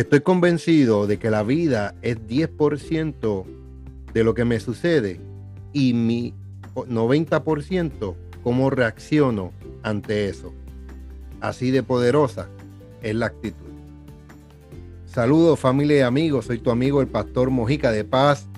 Estoy 0.00 0.22
convencido 0.22 1.06
de 1.06 1.18
que 1.18 1.28
la 1.28 1.42
vida 1.42 1.94
es 2.00 2.16
10% 2.26 3.44
de 4.14 4.24
lo 4.24 4.32
que 4.32 4.46
me 4.46 4.58
sucede 4.58 5.20
y 5.74 5.92
mi 5.92 6.32
90% 6.74 8.14
cómo 8.42 8.70
reacciono 8.70 9.52
ante 9.82 10.30
eso. 10.30 10.54
Así 11.42 11.70
de 11.70 11.82
poderosa 11.82 12.48
es 13.02 13.14
la 13.14 13.26
actitud. 13.26 13.66
Saludos 15.04 15.60
familia 15.60 15.98
y 15.98 16.00
amigos, 16.00 16.46
soy 16.46 16.60
tu 16.60 16.70
amigo 16.70 17.02
el 17.02 17.08
pastor 17.08 17.50
Mojica 17.50 17.92
de 17.92 18.04
Paz 18.04 18.48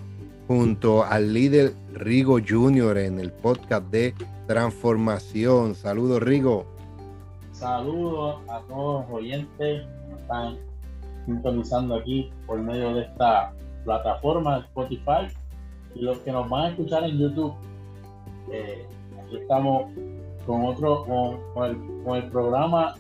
junto 0.47 1.03
al 1.03 1.35
líder 1.35 1.75
Rigo 1.93 2.39
Jr. 2.39 2.99
en 2.99 3.19
el 3.19 3.33
podcast 3.33 3.91
de 3.91 4.15
Transformación. 4.47 5.75
Saludos 5.75 6.23
Rigo. 6.23 6.67
Saludos 7.51 8.37
a 8.49 8.61
todos 8.69 9.09
los 9.09 9.19
oyentes 9.19 9.83
están 10.17 10.72
sintonizando 11.27 11.97
aquí 11.97 12.31
por 12.47 12.61
medio 12.61 12.95
de 12.95 13.03
esta 13.03 13.53
plataforma 13.85 14.59
Spotify 14.59 15.29
y 15.95 16.03
los 16.03 16.19
que 16.19 16.33
nos 16.33 16.49
van 16.49 16.67
a 16.67 16.69
escuchar 16.71 17.05
en 17.05 17.19
YouTube. 17.19 17.55
Eh, 18.51 18.87
aquí 19.21 19.37
estamos 19.37 19.91
con 20.47 20.65
otro, 20.65 21.05
con, 21.55 21.71
el, 21.71 21.77
con 22.05 22.17
el 22.17 22.31
programa 22.31 22.95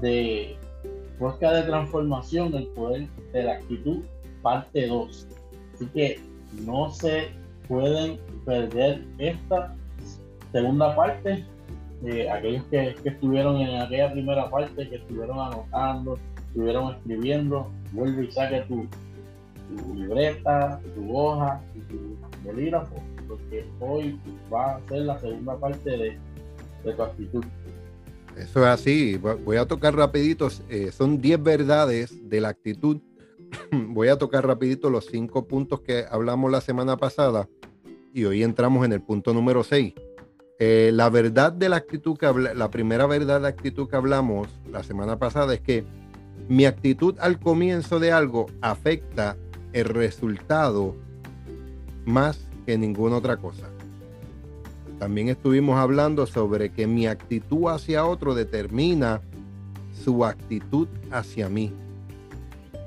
de 0.00 0.56
Búsqueda 1.18 1.54
de 1.54 1.62
Transformación, 1.62 2.54
el 2.54 2.66
poder 2.68 3.08
de 3.32 3.42
la 3.44 3.52
actitud, 3.52 3.98
parte 4.42 4.86
2. 4.86 5.28
Así 5.74 5.86
que 5.86 6.20
no 6.66 6.90
se 6.90 7.30
pueden 7.68 8.18
perder 8.44 9.04
esta 9.18 9.74
segunda 10.50 10.94
parte. 10.94 11.44
Eh, 12.04 12.28
aquellos 12.28 12.64
que, 12.64 12.96
estuvieron 13.04 13.60
en 13.60 13.80
aquella 13.80 14.10
primera 14.12 14.50
parte, 14.50 14.88
que 14.88 14.96
estuvieron 14.96 15.38
anotando, 15.38 16.18
estuvieron 16.52 16.94
escribiendo, 16.94 17.70
vuelve 17.92 18.24
y 18.24 18.30
saque 18.30 18.60
tu, 18.68 18.86
libreta, 19.94 20.78
tu 20.94 21.16
hoja 21.16 21.62
tu 21.88 22.18
bolígrafo, 22.44 22.94
porque 23.26 23.64
hoy 23.80 24.20
va 24.52 24.76
a 24.76 24.80
ser 24.88 24.98
la 24.98 25.18
segunda 25.18 25.56
parte 25.56 25.90
de, 25.90 26.18
de 26.84 26.92
tu 26.92 27.02
actitud. 27.02 27.44
Eso 28.36 28.60
es 28.60 28.66
así. 28.66 29.16
Voy 29.16 29.56
a 29.56 29.66
tocar 29.66 29.94
rapidito. 29.94 30.48
Eh, 30.68 30.90
son 30.92 31.20
10 31.20 31.42
verdades 31.42 32.28
de 32.28 32.40
la 32.40 32.48
actitud. 32.48 32.98
Voy 33.72 34.08
a 34.08 34.18
tocar 34.18 34.46
rapidito 34.46 34.90
los 34.90 35.06
cinco 35.06 35.46
puntos 35.46 35.80
que 35.80 36.04
hablamos 36.10 36.50
la 36.50 36.60
semana 36.60 36.98
pasada 36.98 37.48
y 38.12 38.24
hoy 38.24 38.42
entramos 38.42 38.84
en 38.84 38.92
el 38.92 39.00
punto 39.00 39.32
número 39.32 39.64
6. 39.64 39.94
Eh, 40.58 40.90
la 40.92 41.08
verdad 41.08 41.50
de 41.52 41.70
la 41.70 41.76
actitud 41.76 42.16
que 42.16 42.30
la 42.54 42.70
primera 42.70 43.06
verdad 43.06 43.40
de 43.40 43.48
actitud 43.48 43.88
que 43.88 43.96
hablamos 43.96 44.48
la 44.70 44.82
semana 44.82 45.18
pasada 45.18 45.54
es 45.54 45.60
que 45.60 45.84
mi 46.48 46.64
actitud 46.64 47.16
al 47.20 47.38
comienzo 47.38 47.98
de 48.00 48.12
algo 48.12 48.46
afecta 48.60 49.36
el 49.72 49.86
resultado 49.86 50.94
más 52.04 52.40
que 52.66 52.76
ninguna 52.78 53.16
otra 53.16 53.36
cosa. 53.36 53.66
También 54.98 55.28
estuvimos 55.28 55.78
hablando 55.78 56.26
sobre 56.26 56.70
que 56.70 56.86
mi 56.86 57.06
actitud 57.06 57.68
hacia 57.68 58.04
otro 58.04 58.34
determina 58.34 59.20
su 60.04 60.24
actitud 60.24 60.88
hacia 61.10 61.48
mí. 61.48 61.72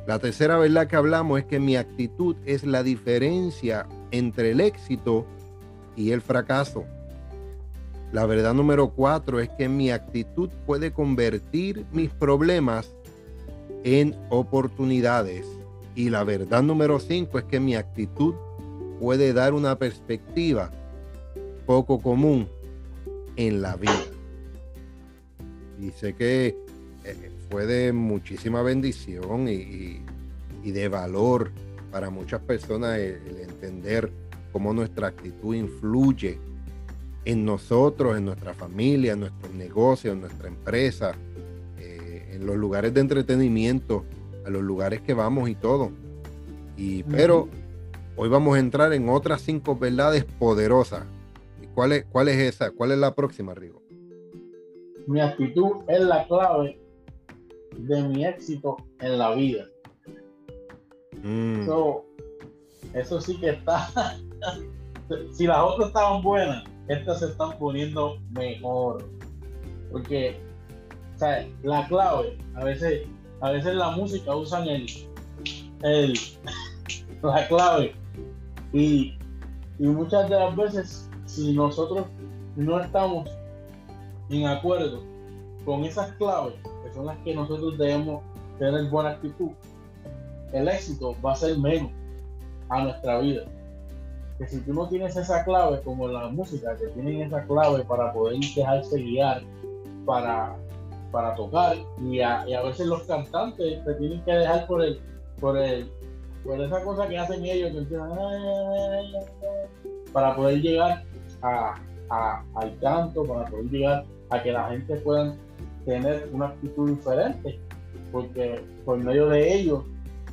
La 0.08 0.20
tercera 0.20 0.58
verdad 0.58 0.88
que 0.88 0.96
hablamos 0.96 1.40
es 1.40 1.46
que 1.46 1.60
mi 1.60 1.76
actitud 1.76 2.36
es 2.46 2.64
la 2.64 2.84
diferencia 2.84 3.88
entre 4.12 4.52
el 4.52 4.62
éxito 4.62 5.26
y 5.96 6.12
el 6.12 6.22
fracaso. 6.22 6.86
La 8.12 8.26
verdad 8.26 8.54
número 8.54 8.92
cuatro 8.92 9.40
es 9.40 9.50
que 9.50 9.68
mi 9.68 9.92
actitud 9.92 10.50
puede 10.66 10.94
convertir 10.94 11.86
mis 11.92 12.12
problemas 12.12 12.95
en 13.86 14.16
oportunidades. 14.30 15.46
Y 15.96 16.10
la 16.10 16.26
verdad 16.26 16.62
número 16.64 17.00
cinco 17.00 17.40
es 17.40 17.46
que 17.46 17.62
mi 17.62 17.76
actitud 17.76 18.34
puede 19.00 19.32
dar 19.32 19.54
una 19.54 19.78
perspectiva 19.78 20.72
poco 21.66 22.02
común 22.02 22.50
en 23.38 23.62
la 23.62 23.78
vida. 23.78 23.94
Y 25.80 25.92
sé 25.92 26.14
que 26.14 26.58
eh, 27.04 27.32
fue 27.50 27.68
de 27.68 27.94
muchísima 27.94 28.62
bendición 28.62 29.48
y, 29.48 30.02
de 30.64 30.88
valor 30.88 31.52
para 31.92 32.10
muchas 32.10 32.42
personas 32.42 32.98
el, 32.98 33.40
entender 33.40 34.12
cómo 34.52 34.74
nuestra 34.74 35.08
actitud 35.08 35.54
influye 35.54 36.40
en 37.24 37.46
nosotros, 37.46 38.18
en 38.18 38.26
nuestra 38.26 38.56
familia, 38.56 39.14
en 39.14 39.20
nuestros 39.22 39.54
negocios, 39.54 40.16
en 40.16 40.22
nuestra 40.22 40.48
empresa, 40.48 41.14
en 42.36 42.46
los 42.46 42.56
lugares 42.56 42.94
de 42.94 43.02
entretenimiento, 43.02 44.06
a 44.46 44.50
los 44.50 44.62
lugares 44.62 45.02
que 45.02 45.14
vamos 45.14 45.50
y 45.50 45.56
todo. 45.56 45.92
Y, 46.78 47.04
pero 47.04 47.48
hoy 48.16 48.30
vamos 48.30 48.56
a 48.58 48.60
entrar 48.60 48.94
en 48.94 49.10
otras 49.10 49.42
cinco 49.42 49.76
verdades 49.76 50.26
poderosas 50.26 51.04
¿Cuál 51.76 51.92
es, 51.92 52.06
¿Cuál 52.06 52.30
es 52.30 52.38
esa? 52.38 52.72
¿Cuál 52.72 52.92
es 52.92 52.98
la 52.98 53.14
próxima, 53.14 53.54
Rigo? 53.54 53.82
Mi 55.08 55.20
actitud 55.20 55.84
es 55.90 56.00
la 56.00 56.26
clave 56.26 56.80
de 57.78 58.02
mi 58.04 58.26
éxito 58.26 58.78
en 59.02 59.18
la 59.18 59.36
vida. 59.36 59.66
Mm. 61.22 61.68
eso 62.94 63.20
sí 63.20 63.38
que 63.40 63.50
está. 63.50 63.90
si 65.34 65.48
las 65.48 65.60
otras 65.60 65.90
estaban 65.90 66.24
buenas, 66.24 66.64
estas 66.88 67.20
se 67.20 67.26
están 67.26 67.58
poniendo 67.60 68.20
mejor. 68.32 69.06
Porque, 69.92 70.40
¿sabes? 71.16 71.48
La 71.64 71.88
clave, 71.88 72.38
a 72.56 72.64
veces, 72.64 73.08
a 73.42 73.52
veces 73.52 73.76
la 73.76 73.92
música 73.92 74.36
usan 74.36 74.68
el, 74.68 74.86
el 75.84 76.14
la 77.22 77.48
clave. 77.48 77.96
Y, 78.74 79.18
y 79.80 79.88
muchas 79.88 80.30
de 80.30 80.38
las 80.38 80.56
veces 80.56 81.10
si 81.26 81.54
nosotros 81.54 82.06
no 82.56 82.80
estamos 82.80 83.30
en 84.30 84.48
acuerdo 84.48 85.02
con 85.66 85.84
esas 85.84 86.12
claves, 86.14 86.56
que 86.84 86.94
son 86.94 87.08
las 87.08 87.18
que 87.20 87.34
nosotros 87.36 87.78
debemos 87.78 88.24
tener 88.60 88.90
buena 88.90 89.12
actitud, 89.12 89.50
el 90.54 90.68
éxito 90.68 91.16
va 91.24 91.34
a 91.34 91.36
ser 91.36 91.58
menos 91.58 91.92
a 92.70 92.84
nuestra 92.84 93.20
vida. 93.20 93.44
Que 94.38 94.48
si 94.48 94.60
tú 94.62 94.74
no 94.74 94.88
tienes 94.88 95.16
esa 95.16 95.44
clave, 95.44 95.82
como 95.82 96.08
la 96.08 96.28
música, 96.28 96.76
que 96.76 96.88
tienen 96.88 97.22
esa 97.22 97.44
clave 97.46 97.84
para 97.84 98.14
poder 98.14 98.38
dejarse 98.56 98.98
guiar, 98.98 99.42
para, 100.06 100.56
para 101.16 101.34
tocar, 101.34 101.78
y 102.04 102.20
a, 102.20 102.44
veces 102.44 102.88
los 102.88 103.04
cantantes 103.04 103.82
te 103.86 103.94
tienen 103.94 104.22
que 104.26 104.34
dejar 104.34 104.68
por 104.68 104.84
el, 104.84 105.00
por 105.40 105.58
el, 105.58 105.90
por 106.44 106.60
esa 106.60 106.84
cosa 106.84 107.08
que 107.08 107.18
hacen 107.18 107.46
ellos, 107.46 107.72
para 110.12 110.36
poder 110.36 110.62
llegar 110.62 111.06
al 111.42 112.80
canto, 112.82 113.24
para 113.24 113.46
poder 113.46 113.66
llegar 113.70 114.04
a 114.30 114.44
que 114.44 114.52
la 114.52 114.68
gente 114.72 114.98
pueda 114.98 115.34
tener 115.86 116.28
una 116.34 116.48
actitud 116.48 116.90
diferente, 116.90 117.62
porque 118.12 118.62
por 118.84 118.98
medio 118.98 119.30
de 119.30 119.54
ellos 119.54 119.86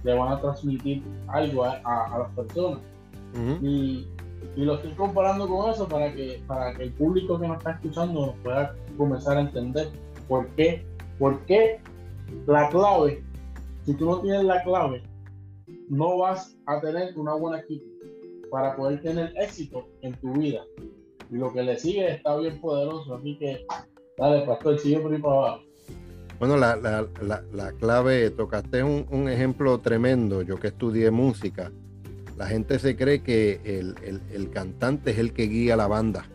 le 0.03 0.19
van 0.19 0.33
a 0.33 0.41
transmitir 0.41 1.05
algo 1.29 1.65
a, 1.65 2.19
las 2.19 2.29
personas. 2.35 2.81
y, 3.63 4.09
lo 4.57 4.75
estoy 4.75 4.91
comparando 4.95 5.47
con 5.47 5.71
eso 5.71 5.87
para 5.87 6.13
que, 6.13 6.43
para 6.49 6.75
que 6.75 6.83
el 6.83 6.93
público 6.95 7.39
que 7.39 7.47
nos 7.47 7.59
está 7.59 7.71
escuchando 7.71 8.35
pueda 8.43 8.75
comenzar 8.99 9.37
a 9.37 9.43
entender 9.43 9.89
por 10.29 10.49
qué, 10.55 10.85
por 11.19 11.45
qué 11.47 11.81
la 12.47 12.69
clave, 12.69 13.23
si 13.85 13.95
tú 13.95 14.07
no 14.07 14.21
tienes 14.21 14.45
la 14.45 14.63
clave, 14.63 15.03
no 15.89 16.19
vas 16.19 16.57
a 16.67 16.81
tener 16.81 17.17
una 17.19 17.35
buena 17.35 17.59
actitud 17.59 17.91
para 18.51 18.77
poder 18.77 19.01
tener 19.01 19.33
éxito 19.37 19.89
en 20.03 20.15
tu 20.21 20.33
vida. 20.35 20.63
Y 21.31 21.37
lo 21.37 21.53
que 21.53 21.63
le 21.63 21.79
sigue 21.79 22.15
está 22.15 22.37
bien 22.37 22.61
poderoso, 22.61 23.15
así 23.15 23.39
que 23.39 23.67
dale, 24.19 24.45
pastor, 24.45 24.79
sigue 24.79 25.01
por 25.01 25.13
ahí 25.13 25.21
para 25.21 25.35
abajo. 25.35 25.63
Bueno, 26.39 26.57
la, 26.57 26.77
la, 26.77 27.07
la, 27.53 27.73
clave, 27.73 28.31
tocaste 28.31 28.83
un, 28.83 29.07
un, 29.11 29.29
ejemplo 29.29 29.79
tremendo. 29.79 30.43
Yo 30.43 30.57
que 30.57 30.69
estudié 30.69 31.11
música, 31.11 31.71
la 32.37 32.47
gente 32.49 32.79
se 32.81 32.97
cree 32.97 33.23
que 33.23 33.61
el, 33.65 33.95
el, 34.03 34.21
el, 34.33 34.51
cantante 34.51 35.13
es 35.13 35.19
el 35.19 35.33
que 35.33 35.45
guía 35.45 35.77
la 35.77 35.87
banda. 35.87 36.27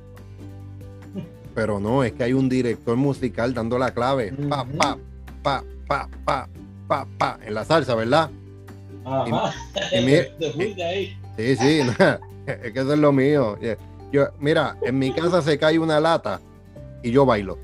Pero 1.57 1.79
no, 1.79 2.03
es 2.03 2.13
que 2.13 2.23
hay 2.23 2.33
un 2.33 2.47
director 2.47 2.95
musical 2.95 3.51
dando 3.51 3.79
la 3.79 3.89
clave. 3.89 4.31
Pa, 4.47 4.63
pa, 4.63 4.95
pa, 5.41 5.63
pa, 5.87 6.07
pa, 6.23 6.47
pa, 6.87 7.07
pa, 7.17 7.39
en 7.43 7.55
la 7.55 7.65
salsa, 7.65 7.95
¿verdad? 7.95 8.29
Ajá. 9.03 9.55
Y. 9.91 10.01
Sí, 11.37 11.55
sí, 11.55 11.81
es 12.45 12.73
que 12.73 12.79
eso 12.79 12.93
es 12.93 12.99
lo 12.99 13.11
mío. 13.11 13.57
Yo, 14.11 14.27
mira, 14.39 14.77
en 14.83 14.99
mi 14.99 15.11
casa 15.11 15.41
se 15.41 15.57
cae 15.57 15.79
una 15.79 15.99
lata 15.99 16.39
y 17.01 17.09
yo 17.09 17.25
bailo. 17.25 17.57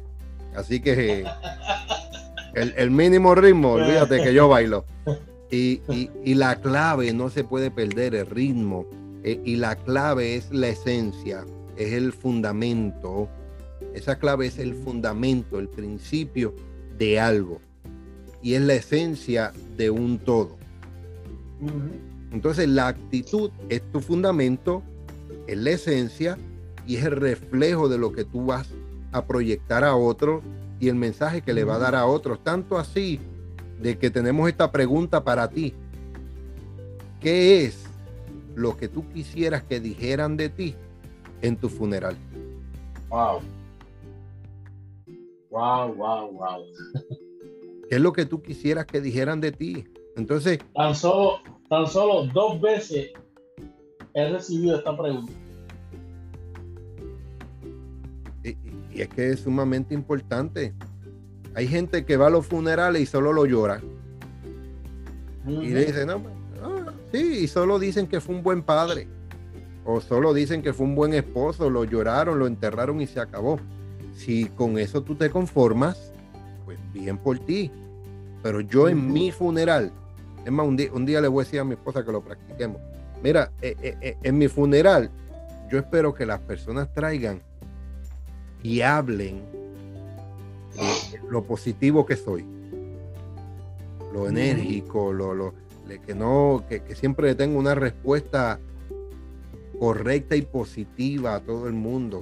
Así 0.55 0.79
que 0.79 1.25
el, 2.55 2.89
mínimo 2.89 3.35
ritmo, 3.35 3.73
olvídate 3.73 4.23
que 4.23 4.33
yo 4.33 4.47
bailo. 4.47 4.85
Y, 5.51 5.81
la 6.33 6.55
clave 6.55 7.13
no 7.13 7.29
se 7.29 7.43
puede 7.43 7.69
perder, 7.69 8.15
el 8.15 8.25
ritmo. 8.25 8.87
E, 9.23 9.39
y 9.45 9.55
la 9.55 9.75
clave 9.75 10.35
es 10.35 10.51
la 10.51 10.69
esencia, 10.69 11.45
es 11.77 11.93
el 11.93 12.11
fundamento. 12.11 13.29
Esa 13.93 14.17
clave 14.17 14.47
es 14.47 14.59
el 14.59 14.73
fundamento, 14.73 15.59
el 15.59 15.69
principio 15.69 16.53
de 16.97 17.19
algo. 17.19 17.61
y 18.41 18.55
es 18.55 18.61
la 18.61 18.73
esencia 18.73 19.53
de 19.77 19.89
un 19.89 20.19
todo. 20.19 20.57
Entonces 22.33 22.67
la 22.67 22.89
actitud 22.89 23.51
es 23.69 23.81
tu 23.93 24.01
fundamento, 24.01 24.83
es 25.47 25.57
la 25.57 25.71
esencia 25.71 26.37
y 26.85 26.97
es 26.97 27.05
el 27.05 27.13
reflejo 27.13 27.87
de 27.87 27.97
lo 27.97 28.11
que 28.11 28.25
tú 28.25 28.47
vas 28.47 28.67
a 29.13 29.25
proyectar 29.25 29.85
a 29.85 29.95
otros 29.95 30.43
y 30.79 30.89
el 30.89 30.95
mensaje 30.95 31.41
que 31.41 31.53
le 31.53 31.63
va 31.63 31.75
a 31.75 31.79
dar 31.79 31.95
a 31.95 32.05
otros. 32.05 32.43
Tanto 32.43 32.77
así 32.77 33.21
de 33.81 33.97
que 33.97 34.09
tenemos 34.09 34.49
esta 34.49 34.71
pregunta 34.71 35.23
para 35.23 35.49
ti. 35.49 35.73
¿Qué 37.21 37.63
es 37.63 37.85
lo 38.55 38.75
que 38.75 38.89
tú 38.89 39.09
quisieras 39.13 39.63
que 39.63 39.79
dijeran 39.79 40.35
de 40.35 40.49
ti 40.49 40.75
en 41.41 41.55
tu 41.55 41.69
funeral? 41.69 42.17
Wow. 43.09 43.39
Wow, 45.53 45.93
wow, 45.93 46.31
wow. 46.31 46.65
¿Qué 47.87 47.95
es 47.95 48.01
lo 48.01 48.11
que 48.11 48.25
tú 48.25 48.41
quisieras 48.41 48.87
que 48.87 48.99
dijeran 48.99 49.39
de 49.39 49.51
ti? 49.51 49.85
Entonces. 50.15 50.57
Tan 50.73 50.95
solo, 50.95 51.41
tan 51.69 51.85
solo 51.85 52.25
dos 52.33 52.59
veces 52.59 53.11
he 54.15 54.29
recibido 54.29 54.77
esta 54.77 54.97
pregunta. 54.97 55.31
Y, 58.43 58.99
es 58.99 59.07
que 59.09 59.29
es 59.29 59.41
sumamente 59.41 59.93
importante. 59.93 60.73
Hay 61.53 61.67
gente 61.67 62.03
que 62.03 62.17
va 62.17 62.27
a 62.27 62.31
los 62.31 62.47
funerales 62.47 63.03
y 63.03 63.05
solo 63.05 63.31
lo 63.31 63.45
llora. 63.45 63.79
Y 65.45 65.69
le 65.69 65.85
dicen, 65.85 66.07
no, 66.07 66.23
ah, 66.63 66.91
sí, 67.11 67.41
y 67.43 67.47
solo 67.47 67.77
dicen 67.77 68.07
que 68.07 68.19
fue 68.21 68.33
un 68.33 68.41
buen 68.41 68.63
padre. 68.63 69.07
O 69.85 70.01
solo 70.01 70.33
dicen 70.33 70.63
que 70.63 70.73
fue 70.73 70.87
un 70.87 70.95
buen 70.95 71.13
esposo, 71.13 71.69
lo 71.69 71.83
lloraron, 71.83 72.39
lo 72.39 72.47
enterraron 72.47 73.01
y 73.01 73.05
se 73.05 73.19
acabó. 73.19 73.59
Si 74.15 74.45
con 74.45 74.77
eso 74.77 75.01
tú 75.03 75.15
te 75.15 75.29
conformas, 75.29 76.11
pues 76.65 76.77
bien 76.93 77.17
por 77.17 77.39
ti. 77.39 77.71
Pero 78.41 78.61
yo 78.61 78.89
en 78.89 79.11
mi 79.11 79.31
funeral, 79.31 79.91
es 80.45 80.51
más, 80.51 80.67
un 80.67 81.05
día, 81.05 81.21
le 81.21 81.27
voy 81.27 81.43
a 81.43 81.45
decir 81.45 81.59
a 81.59 81.63
mi 81.63 81.73
esposa 81.73 82.03
que 82.03 82.11
lo 82.11 82.21
practiquemos. 82.21 82.77
Mira, 83.23 83.51
eh, 83.61 83.75
eh, 83.81 83.97
eh, 84.01 84.17
en 84.21 84.37
mi 84.37 84.47
funeral, 84.47 85.09
yo 85.71 85.79
espero 85.79 86.13
que 86.13 86.25
las 86.25 86.39
personas 86.41 86.93
traigan 86.93 87.41
y 88.61 88.81
hablen 88.81 89.41
lo 91.29 91.43
positivo 91.43 92.05
que 92.05 92.15
soy, 92.15 92.45
lo 94.13 94.27
enérgico, 94.27 95.13
lo, 95.13 95.33
lo 95.33 95.53
que 96.05 96.15
no, 96.15 96.63
que, 96.67 96.81
siempre 96.95 97.35
tengo 97.35 97.59
una 97.59 97.75
respuesta 97.75 98.59
correcta 99.79 100.35
y 100.35 100.41
positiva 100.41 101.35
a 101.35 101.39
todo 101.41 101.67
el 101.67 101.73
mundo, 101.73 102.21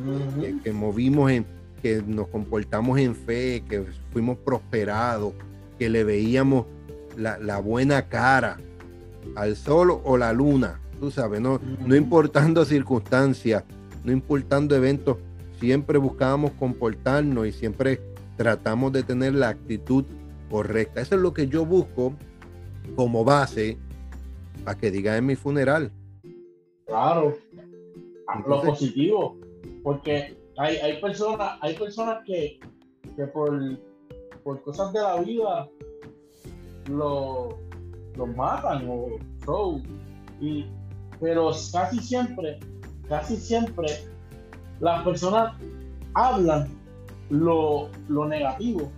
que, 0.64 0.72
movimos 0.72 1.32
en, 1.32 1.46
que 1.82 2.02
nos 2.06 2.28
comportamos 2.28 3.00
en 3.00 3.16
fe, 3.16 3.64
que 3.68 3.84
fuimos 4.12 4.38
prosperados, 4.38 5.34
que 5.78 5.90
le 5.90 6.04
veíamos 6.04 6.66
la, 7.18 7.60
buena 7.60 8.08
cara 8.08 8.58
al 9.36 9.56
sol 9.56 10.00
o 10.04 10.18
la 10.18 10.34
luna, 10.34 10.80
tú 11.00 11.12
sabes, 11.12 11.42
no, 11.42 11.60
no 11.86 11.96
importando 11.96 12.66
circunstancias, 12.66 13.64
no 14.04 14.12
importando 14.12 14.76
eventos, 14.76 15.18
siempre 15.60 15.98
buscábamos 15.98 16.52
comportarnos 16.52 17.48
y 17.48 17.52
siempre 17.52 18.00
tratamos 18.38 18.92
de 18.92 19.04
tener 19.04 19.34
la 19.36 19.50
actitud 19.50 20.06
correcta. 20.50 21.02
Eso 21.02 21.16
es 21.16 21.22
lo 21.22 21.34
que 21.34 21.48
yo 21.48 21.66
busco 21.66 22.14
como 22.96 23.24
base 23.24 23.78
para 24.64 24.78
que 24.78 24.92
diga 24.92 25.18
en 25.18 25.26
mi 25.26 25.36
funeral. 25.36 25.92
Claro, 26.86 27.38
lo 28.48 28.62
positivo, 28.62 29.38
porque 29.84 30.41
hay, 30.58 30.78
hay 30.78 31.02
personas, 31.02 31.58
hay 31.62 31.76
personas 31.76 32.20
que, 32.26 32.60
que 33.16 33.28
por 33.28 33.60
por 34.44 34.62
cosas 34.64 34.92
de 34.94 35.02
la 35.02 35.18
vida 35.22 35.70
lo, 36.90 37.58
lo 38.16 38.28
matan 38.28 38.88
o 38.90 39.82
Y, 40.40 40.66
pero 41.20 41.52
casi 41.72 42.00
siempre, 42.00 42.60
casi 43.08 43.38
siempre 43.38 43.88
las 44.80 45.04
personas 45.04 45.54
hablan 46.16 46.68
lo, 47.30 47.90
lo 48.08 48.26
negativo. 48.26 48.92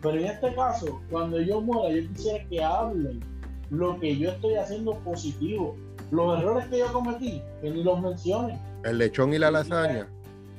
Pero 0.00 0.18
en 0.18 0.26
este 0.26 0.54
caso, 0.54 1.00
cuando 1.10 1.40
yo 1.40 1.60
muera, 1.60 1.94
yo 1.94 2.08
quisiera 2.08 2.44
que 2.48 2.64
hablen 2.64 3.20
lo 3.68 4.00
que 4.00 4.16
yo 4.16 4.30
estoy 4.30 4.54
haciendo 4.54 4.94
positivo. 5.00 5.76
Los 6.10 6.40
errores 6.40 6.66
que 6.68 6.78
yo 6.78 6.92
cometí, 6.92 7.42
que 7.60 7.70
ni 7.70 7.84
los 7.84 8.00
mencionen. 8.00 8.58
El 8.84 8.98
lechón 8.98 9.34
y 9.34 9.38
la 9.38 9.50
lasaña. 9.50 10.08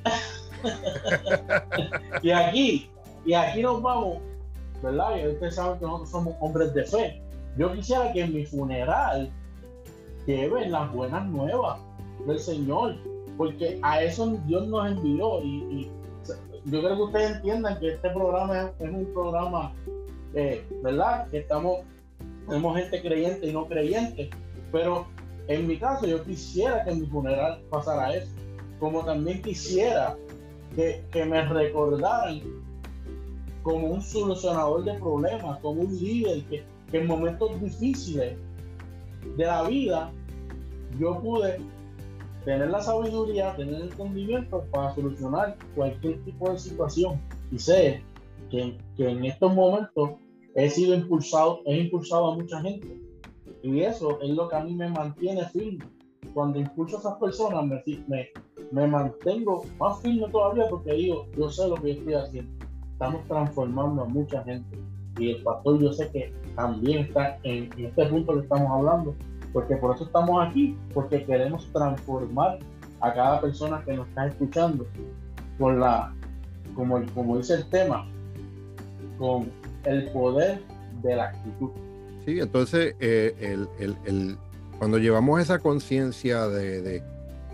y 2.21 2.31
aquí, 2.31 2.89
y 3.25 3.33
aquí 3.33 3.61
nos 3.61 3.81
vamos, 3.81 4.17
¿verdad? 4.81 5.17
Y 5.17 5.27
ustedes 5.27 5.55
saben 5.55 5.79
que 5.79 5.85
nosotros 5.85 6.09
somos 6.09 6.35
hombres 6.39 6.73
de 6.73 6.85
fe. 6.85 7.21
Yo 7.57 7.73
quisiera 7.73 8.11
que 8.13 8.21
en 8.21 8.33
mi 8.33 8.45
funeral 8.45 9.29
lleven 10.25 10.71
las 10.71 10.91
buenas 10.93 11.25
nuevas 11.27 11.79
del 12.25 12.39
Señor, 12.39 12.95
porque 13.37 13.79
a 13.81 14.01
eso 14.01 14.37
Dios 14.45 14.67
nos 14.67 14.91
envió. 14.91 15.41
Y, 15.43 15.89
yo 16.65 16.79
creo 16.79 16.95
que 16.95 17.01
ustedes 17.01 17.31
entiendan 17.37 17.79
que 17.79 17.93
este 17.93 18.09
programa 18.11 18.71
es, 18.79 18.89
un 18.89 19.05
programa, 19.13 19.73
eh, 20.35 20.63
¿verdad? 20.83 21.27
Que 21.29 21.39
estamos, 21.39 21.79
tenemos 22.47 22.77
gente 22.77 23.01
creyente 23.01 23.47
y 23.47 23.51
no 23.51 23.65
creyente, 23.65 24.29
pero 24.71 25.07
en 25.47 25.67
mi 25.67 25.77
caso 25.77 26.05
yo 26.05 26.23
quisiera 26.23 26.83
que 26.83 26.91
en 26.91 27.01
mi 27.01 27.07
funeral 27.07 27.61
pasara 27.71 28.13
eso, 28.13 28.31
como 28.81 29.05
también 29.05 29.43
quisiera 29.43 30.17
que, 30.75 31.05
que 31.11 31.23
me 31.23 31.47
recordaran 31.47 32.41
como 33.61 33.87
un 33.89 34.01
solucionador 34.01 34.83
de 34.83 34.95
problemas, 34.95 35.59
como 35.59 35.83
un 35.83 35.95
líder 35.95 36.43
que, 36.45 36.63
en 36.91 37.07
momentos 37.07 37.61
difíciles 37.61 38.35
de 39.37 39.45
la 39.45 39.63
vida 39.63 40.11
yo 40.99 41.21
pude 41.21 41.61
tener 42.43 42.71
la 42.71 42.81
sabiduría, 42.81 43.55
tener 43.55 43.75
el 43.75 43.81
entendimiento 43.83 44.63
para 44.71 44.93
solucionar 44.95 45.55
cualquier 45.75 46.19
tipo 46.23 46.51
de 46.51 46.57
situación. 46.57 47.21
Y 47.51 47.59
sé 47.59 48.01
que, 48.49 48.77
que, 48.97 49.09
en 49.09 49.25
estos 49.25 49.53
momentos 49.53 50.13
he 50.55 50.69
sido 50.71 50.95
impulsado, 50.95 51.61
he 51.65 51.77
impulsado 51.81 52.31
a 52.31 52.35
mucha 52.35 52.59
gente. 52.61 52.99
Y 53.61 53.81
eso 53.81 54.19
es 54.21 54.31
lo 54.31 54.49
que 54.49 54.55
a 54.55 54.63
mí 54.63 54.73
me 54.73 54.89
mantiene 54.89 55.45
firme. 55.49 55.85
Cuando 56.33 56.59
impulso 56.59 56.97
a 56.97 56.99
esas 56.99 57.15
personas, 57.15 57.65
me, 57.65 57.83
me, 58.07 58.29
me 58.71 58.87
mantengo 58.87 59.63
más 59.79 60.01
firme 60.01 60.29
todavía 60.29 60.65
porque 60.69 60.93
digo, 60.93 61.27
yo 61.37 61.49
sé 61.49 61.67
lo 61.67 61.75
que 61.75 61.91
estoy 61.91 62.13
haciendo 62.13 62.61
estamos 63.01 63.27
transformando 63.27 64.03
a 64.03 64.05
mucha 64.05 64.43
gente. 64.43 64.77
Y 65.17 65.31
el 65.31 65.43
pastor 65.43 65.81
yo 65.81 65.91
sé 65.91 66.11
que 66.11 66.31
también 66.55 66.99
está 66.99 67.39
en, 67.41 67.67
este 67.75 68.05
punto 68.05 68.33
que 68.33 68.41
estamos 68.41 68.69
hablando, 68.69 69.15
porque 69.51 69.75
por 69.77 69.95
eso 69.95 70.03
estamos 70.03 70.47
aquí, 70.47 70.77
porque 70.93 71.23
queremos 71.25 71.67
transformar 71.73 72.59
a 72.99 73.13
cada 73.13 73.41
persona 73.41 73.83
que 73.83 73.93
nos 73.93 74.07
está 74.07 74.27
escuchando 74.27 74.85
con 75.57 75.79
la, 75.79 76.13
como, 76.75 77.01
como 77.15 77.37
dice 77.37 77.55
el 77.55 77.69
tema, 77.69 78.07
con 79.17 79.49
el 79.85 80.11
poder 80.11 80.61
de 81.01 81.15
la 81.15 81.29
actitud. 81.29 81.71
Sí, 82.23 82.39
entonces 82.39 82.95
eh, 82.99 83.35
el, 83.39 83.67
el, 83.79 83.97
el, 84.05 84.37
cuando 84.81 84.97
llevamos 84.97 85.39
esa 85.39 85.59
conciencia 85.59 86.47
de, 86.47 87.03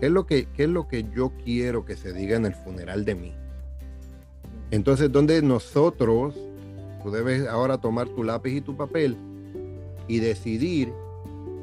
qué 0.00 0.06
es 0.06 0.10
lo 0.10 0.24
que 0.24 0.46
qué 0.46 0.62
es 0.62 0.70
lo 0.70 0.88
que 0.88 1.04
yo 1.14 1.34
quiero 1.44 1.84
que 1.84 1.94
se 1.94 2.14
diga 2.14 2.38
en 2.38 2.46
el 2.46 2.54
funeral 2.54 3.04
de 3.04 3.14
mí, 3.14 3.34
entonces, 4.70 5.12
donde 5.12 5.42
nosotros, 5.42 6.34
tú 7.02 7.10
debes 7.10 7.46
ahora 7.46 7.76
tomar 7.76 8.08
tu 8.08 8.24
lápiz 8.24 8.52
y 8.56 8.62
tu 8.62 8.78
papel 8.78 9.14
y 10.06 10.20
decidir 10.20 10.90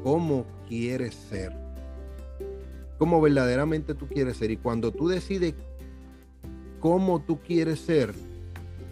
cómo 0.04 0.46
quieres 0.68 1.16
ser. 1.16 1.52
Cómo 2.96 3.20
verdaderamente 3.20 3.96
tú 3.96 4.06
quieres 4.06 4.36
ser. 4.36 4.52
Y 4.52 4.58
cuando 4.58 4.92
tú 4.92 5.08
decides 5.08 5.54
cómo 6.78 7.22
tú 7.22 7.40
quieres 7.40 7.80
ser, 7.80 8.14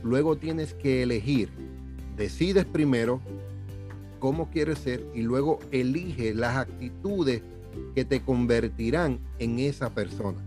luego 0.02 0.34
tienes 0.38 0.74
que 0.74 1.04
elegir. 1.04 1.50
Decides 2.16 2.64
primero 2.64 3.20
cómo 4.24 4.48
quieres 4.50 4.78
ser 4.78 5.04
y 5.12 5.20
luego 5.20 5.58
elige 5.70 6.32
las 6.32 6.56
actitudes 6.56 7.42
que 7.94 8.06
te 8.06 8.22
convertirán 8.22 9.18
en 9.38 9.58
esa 9.58 9.90
persona. 9.90 10.38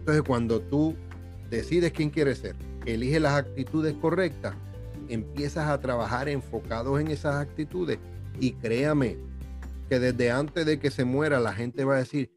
Entonces, 0.00 0.22
cuando 0.22 0.60
tú 0.60 0.94
decides 1.48 1.92
quién 1.92 2.10
quieres 2.10 2.40
ser, 2.40 2.56
eliges 2.84 3.22
las 3.22 3.32
actitudes 3.36 3.94
correctas, 3.94 4.54
empiezas 5.08 5.66
a 5.68 5.80
trabajar 5.80 6.28
enfocados 6.28 7.00
en 7.00 7.08
esas 7.08 7.36
actitudes 7.36 7.98
y 8.38 8.52
créame 8.52 9.16
que 9.88 9.98
desde 9.98 10.30
antes 10.30 10.66
de 10.66 10.78
que 10.78 10.90
se 10.90 11.06
muera 11.06 11.40
la 11.40 11.54
gente 11.54 11.86
va 11.86 11.94
a 11.94 12.00
decir, 12.00 12.30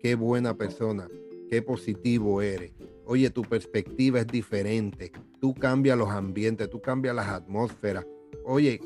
qué 0.00 0.16
buena 0.16 0.54
persona, 0.54 1.06
qué 1.48 1.62
positivo 1.62 2.42
eres. 2.42 2.72
Oye, 3.04 3.30
tu 3.30 3.42
perspectiva 3.42 4.18
es 4.18 4.26
diferente. 4.26 5.12
Tú 5.40 5.54
cambias 5.54 5.96
los 5.96 6.08
ambientes, 6.08 6.68
tú 6.68 6.80
cambias 6.80 7.14
las 7.14 7.28
atmósferas. 7.28 8.04
Oye, 8.44 8.80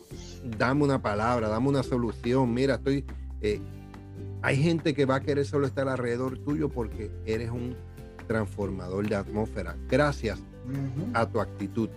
dame 0.59 0.85
una 0.85 1.01
palabra, 1.01 1.49
dame 1.49 1.69
una 1.69 1.83
solución. 1.83 2.53
Mira, 2.53 2.77
estoy... 2.77 3.05
Eh, 3.41 3.61
hay 4.43 4.57
gente 4.57 4.95
que 4.95 5.05
va 5.05 5.17
a 5.17 5.21
querer 5.21 5.45
solo 5.45 5.67
estar 5.67 5.89
alrededor 5.89 6.39
tuyo 6.39 6.71
porque 6.71 7.11
eres 7.27 7.51
un 7.51 7.77
transformador 8.27 9.09
de 9.09 9.17
atmósfera 9.17 9.77
gracias 9.89 10.39
a 11.15 11.27
tu 11.27 11.41
actitud. 11.41 11.89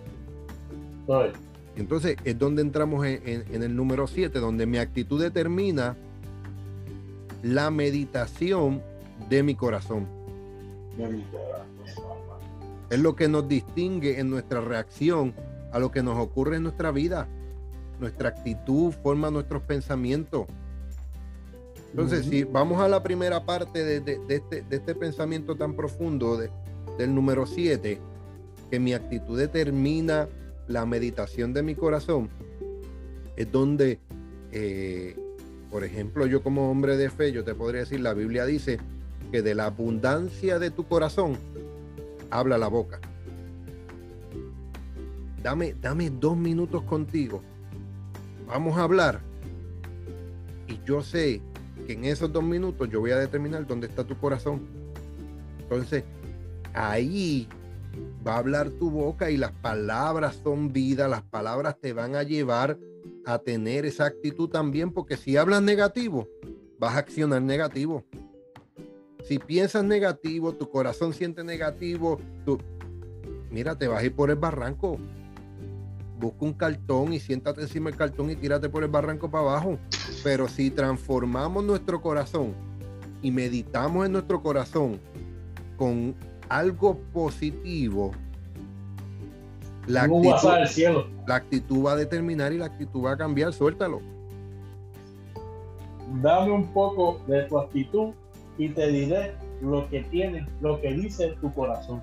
Entonces 1.76 2.16
es 2.24 2.38
donde 2.38 2.62
entramos 2.62 3.06
en, 3.06 3.62
el 3.62 3.76
número 3.76 4.06
7, 4.06 4.38
donde 4.38 4.66
mi 4.66 4.78
actitud 4.78 5.20
determina 5.20 5.96
la 7.42 7.70
meditación 7.70 8.82
de 9.28 9.42
mi 9.42 9.54
corazón. 9.54 10.06
Es 12.90 12.98
lo 12.98 13.16
que 13.16 13.28
nos 13.28 13.48
distingue 13.48 14.20
en 14.20 14.30
nuestra 14.30 14.60
reacción 14.60 15.34
a 15.74 15.80
lo 15.80 15.90
que 15.90 16.04
nos 16.04 16.16
ocurre 16.18 16.56
en 16.56 16.62
nuestra 16.62 16.92
vida. 16.92 17.26
Nuestra 17.98 18.28
actitud 18.28 18.92
forma 18.92 19.30
nuestros 19.30 19.60
pensamientos. 19.62 20.46
Entonces, 21.90 22.26
si 22.26 22.44
vamos 22.44 22.80
a 22.80 22.88
la 22.88 23.02
primera 23.02 23.44
parte 23.44 23.84
de, 23.84 24.20
este, 24.28 24.64
este, 24.70 24.94
pensamiento 24.94 25.56
tan 25.56 25.74
profundo 25.74 26.38
del 26.96 27.14
número 27.14 27.44
7, 27.44 27.98
que 28.70 28.80
mi 28.80 28.94
actitud 28.94 29.36
determina 29.36 30.28
la 30.68 30.86
meditación 30.86 31.52
de 31.52 31.62
mi 31.64 31.74
corazón, 31.74 32.28
es 33.36 33.50
donde, 33.50 33.98
eh, 34.52 35.16
por 35.72 35.82
ejemplo, 35.82 36.26
yo 36.26 36.40
como 36.42 36.70
hombre 36.70 36.96
de 36.96 37.10
fe, 37.10 37.32
yo 37.32 37.42
te 37.42 37.54
podría 37.54 37.80
decir, 37.80 37.98
la 37.98 38.14
Biblia 38.14 38.46
dice 38.46 38.78
que 39.32 39.42
de 39.42 39.56
la 39.56 39.66
abundancia 39.66 40.60
de 40.60 40.70
tu 40.70 40.86
corazón 40.86 41.36
habla 42.30 42.58
la 42.58 42.68
boca. 42.68 43.00
Dame, 45.44 45.74
dame 45.78 46.08
dos 46.08 46.38
minutos 46.38 46.82
contigo. 46.84 47.42
Vamos 48.46 48.78
a 48.78 48.84
hablar. 48.84 49.20
Y 50.66 50.80
yo 50.86 51.02
sé 51.02 51.42
que 51.86 51.92
en 51.92 52.06
esos 52.06 52.32
dos 52.32 52.42
minutos 52.42 52.88
yo 52.88 53.00
voy 53.00 53.10
a 53.10 53.18
determinar 53.18 53.66
dónde 53.66 53.86
está 53.86 54.04
tu 54.04 54.16
corazón. 54.16 54.62
Entonces, 55.60 56.02
ahí 56.72 57.46
va 58.26 58.36
a 58.36 58.38
hablar 58.38 58.70
tu 58.70 58.90
boca 58.90 59.30
y 59.30 59.36
las 59.36 59.52
palabras 59.52 60.40
son 60.42 60.72
vida, 60.72 61.08
las 61.08 61.22
palabras 61.22 61.78
te 61.78 61.92
van 61.92 62.16
a 62.16 62.22
llevar 62.22 62.78
a 63.26 63.38
tener 63.38 63.84
esa 63.84 64.06
actitud 64.06 64.48
también, 64.48 64.92
porque 64.92 65.18
si 65.18 65.36
hablas 65.36 65.60
negativo, 65.60 66.26
vas 66.78 66.94
a 66.94 67.00
accionar 67.00 67.42
negativo. 67.42 68.02
Si 69.24 69.38
piensas 69.38 69.84
negativo, 69.84 70.54
tu 70.54 70.70
corazón 70.70 71.12
siente 71.12 71.44
negativo, 71.44 72.18
tú, 72.46 72.58
mira, 73.50 73.76
te 73.78 73.88
vas 73.88 74.02
a 74.02 74.06
ir 74.06 74.14
por 74.14 74.30
el 74.30 74.36
barranco. 74.36 74.98
Busca 76.24 76.44
un 76.46 76.54
cartón 76.54 77.12
y 77.12 77.20
siéntate 77.20 77.60
encima 77.60 77.90
del 77.90 77.98
cartón 77.98 78.30
y 78.30 78.36
tírate 78.36 78.70
por 78.70 78.82
el 78.82 78.88
barranco 78.88 79.30
para 79.30 79.44
abajo. 79.44 79.76
Pero 80.22 80.48
si 80.48 80.70
transformamos 80.70 81.62
nuestro 81.62 82.00
corazón 82.00 82.54
y 83.20 83.30
meditamos 83.30 84.06
en 84.06 84.12
nuestro 84.12 84.42
corazón 84.42 84.98
con 85.76 86.14
algo 86.48 86.96
positivo, 87.12 88.12
la 89.86 90.04
actitud, 90.04 91.04
la 91.26 91.34
actitud 91.34 91.84
va 91.84 91.92
a 91.92 91.96
determinar 91.96 92.54
y 92.54 92.56
la 92.56 92.66
actitud 92.66 93.04
va 93.04 93.12
a 93.12 93.16
cambiar. 93.18 93.52
Suéltalo. 93.52 94.00
Dame 96.22 96.52
un 96.52 96.72
poco 96.72 97.20
de 97.26 97.42
tu 97.42 97.58
actitud 97.58 98.14
y 98.56 98.70
te 98.70 98.86
diré 98.86 99.34
lo 99.60 99.86
que 99.90 100.04
tiene, 100.04 100.48
lo 100.62 100.80
que 100.80 100.90
dice 100.94 101.36
tu 101.42 101.52
corazón. 101.52 102.00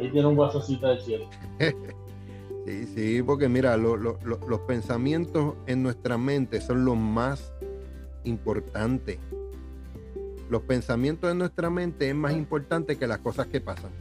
Ahí 0.00 0.10
tiene 0.10 0.26
un 0.26 0.34
guasocito 0.34 0.88
del 0.88 1.00
cielo. 1.00 1.26
sí, 2.66 2.86
sí, 2.94 3.22
porque 3.22 3.48
mira, 3.48 3.76
los 3.76 4.60
pensamientos 4.66 5.54
en 5.66 5.82
nuestra 5.82 6.16
mente 6.16 6.60
son 6.60 6.84
lo 6.84 6.94
más 6.94 7.52
importante 8.24 9.18
los 10.50 10.62
pensamientos 10.62 11.30
de 11.30 11.36
nuestra 11.36 11.70
mente 11.70 12.08
es 12.08 12.14
más 12.14 12.32
importante 12.32 12.98
que 12.98 13.06
las 13.06 13.18
cosas 13.18 13.46
que 13.46 13.60
pasan. 13.60 13.92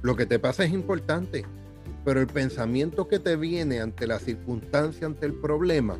Lo 0.00 0.14
que 0.14 0.26
te 0.26 0.38
pasa 0.38 0.64
es 0.64 0.72
importante, 0.72 1.44
pero 2.04 2.20
el 2.20 2.28
pensamiento 2.28 3.08
que 3.08 3.18
te 3.18 3.34
viene 3.34 3.80
ante 3.80 4.06
la 4.06 4.20
circunstancia, 4.20 5.08
ante 5.08 5.26
el 5.26 5.34
problema, 5.34 5.98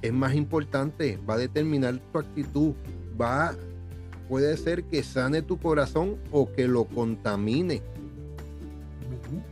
es 0.00 0.12
más 0.12 0.34
importante, 0.34 1.18
va 1.28 1.34
a 1.34 1.38
determinar 1.38 1.98
tu 2.12 2.20
actitud, 2.20 2.72
va, 3.20 3.56
puede 4.28 4.56
ser 4.56 4.84
que 4.84 5.02
sane 5.02 5.42
tu 5.42 5.58
corazón 5.58 6.16
o 6.30 6.52
que 6.52 6.68
lo 6.68 6.84
contamine. 6.84 7.82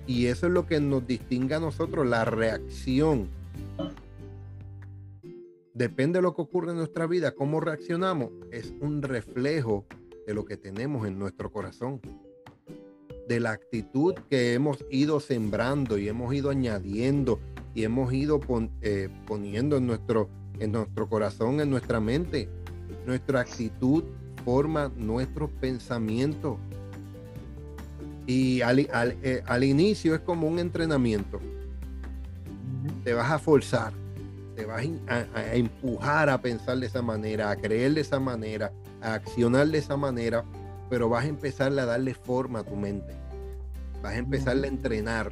Y 0.07 0.27
eso 0.27 0.47
es 0.47 0.53
lo 0.53 0.67
que 0.67 0.81
nos 0.81 1.07
distingue 1.07 1.55
a 1.55 1.61
nosotros, 1.61 2.07
la 2.07 2.25
reacción 2.25 3.29
depende 5.77 6.19
de 6.19 6.23
lo 6.23 6.35
que 6.35 6.41
ocurre 6.41 6.71
en 6.71 6.79
nuestra 6.79 7.07
vida, 7.07 7.33
cómo 7.33 7.61
reaccionamos, 7.61 8.31
es 8.51 8.73
un 8.81 9.03
reflejo 9.03 9.85
de 10.27 10.33
lo 10.33 10.47
que 10.47 10.57
tenemos 10.57 11.07
en 11.07 11.19
nuestro 11.19 11.53
corazón, 11.53 12.01
de 13.29 13.41
la 13.41 13.51
actitud 13.51 14.15
que 14.31 14.55
hemos 14.55 14.83
ido 14.91 15.21
sembrando 15.21 15.99
y 15.99 16.09
hemos 16.09 16.33
ido 16.35 16.49
añadiendo 16.49 17.41
y 17.75 17.85
hemos 17.85 18.11
ido 18.15 18.41
eh, 18.81 19.11
poniendo 19.27 19.77
en 19.77 19.87
nuestro, 19.87 20.31
en 20.59 20.73
nuestro 20.73 21.09
corazón, 21.11 21.61
en 21.61 21.69
nuestra 21.69 22.01
mente. 22.01 22.49
Nuestra 23.05 23.41
actitud 23.41 24.05
forma 24.47 24.91
nuestros 24.97 25.51
pensamientos. 25.51 26.57
Y 28.27 28.63
al, 28.63 28.79
eh, 28.81 29.43
al 29.45 29.63
inicio 29.63 30.15
es 30.15 30.23
como 30.23 30.49
un 30.49 30.59
entrenamiento. 30.59 31.39
Te 33.05 33.13
vas 33.13 33.31
a 33.31 33.39
forzar 33.39 33.93
te 34.57 34.65
vas 34.65 34.83
a, 35.07 35.55
empujar 35.55 36.31
a 36.31 36.41
pensar 36.41 36.79
de 36.79 36.87
esa 36.87 37.03
manera, 37.03 37.51
a 37.51 37.57
creer 37.57 37.93
de 37.93 38.01
esa 38.01 38.19
manera, 38.19 38.73
a 39.03 39.15
accionar 39.15 39.69
de 39.69 39.79
esa 39.79 39.97
manera, 39.99 40.45
pero 40.89 41.11
vas 41.11 41.27
a 41.27 41.29
empezar 41.29 41.79
a 41.79 41.85
darle 41.85 42.15
forma 42.15 42.61
a 42.61 42.63
tu 42.65 42.75
mente. 42.75 43.13
Vas 44.03 44.15
a 44.15 44.17
empezar 44.17 44.57
a 44.57 44.67
entrenar. 44.67 45.31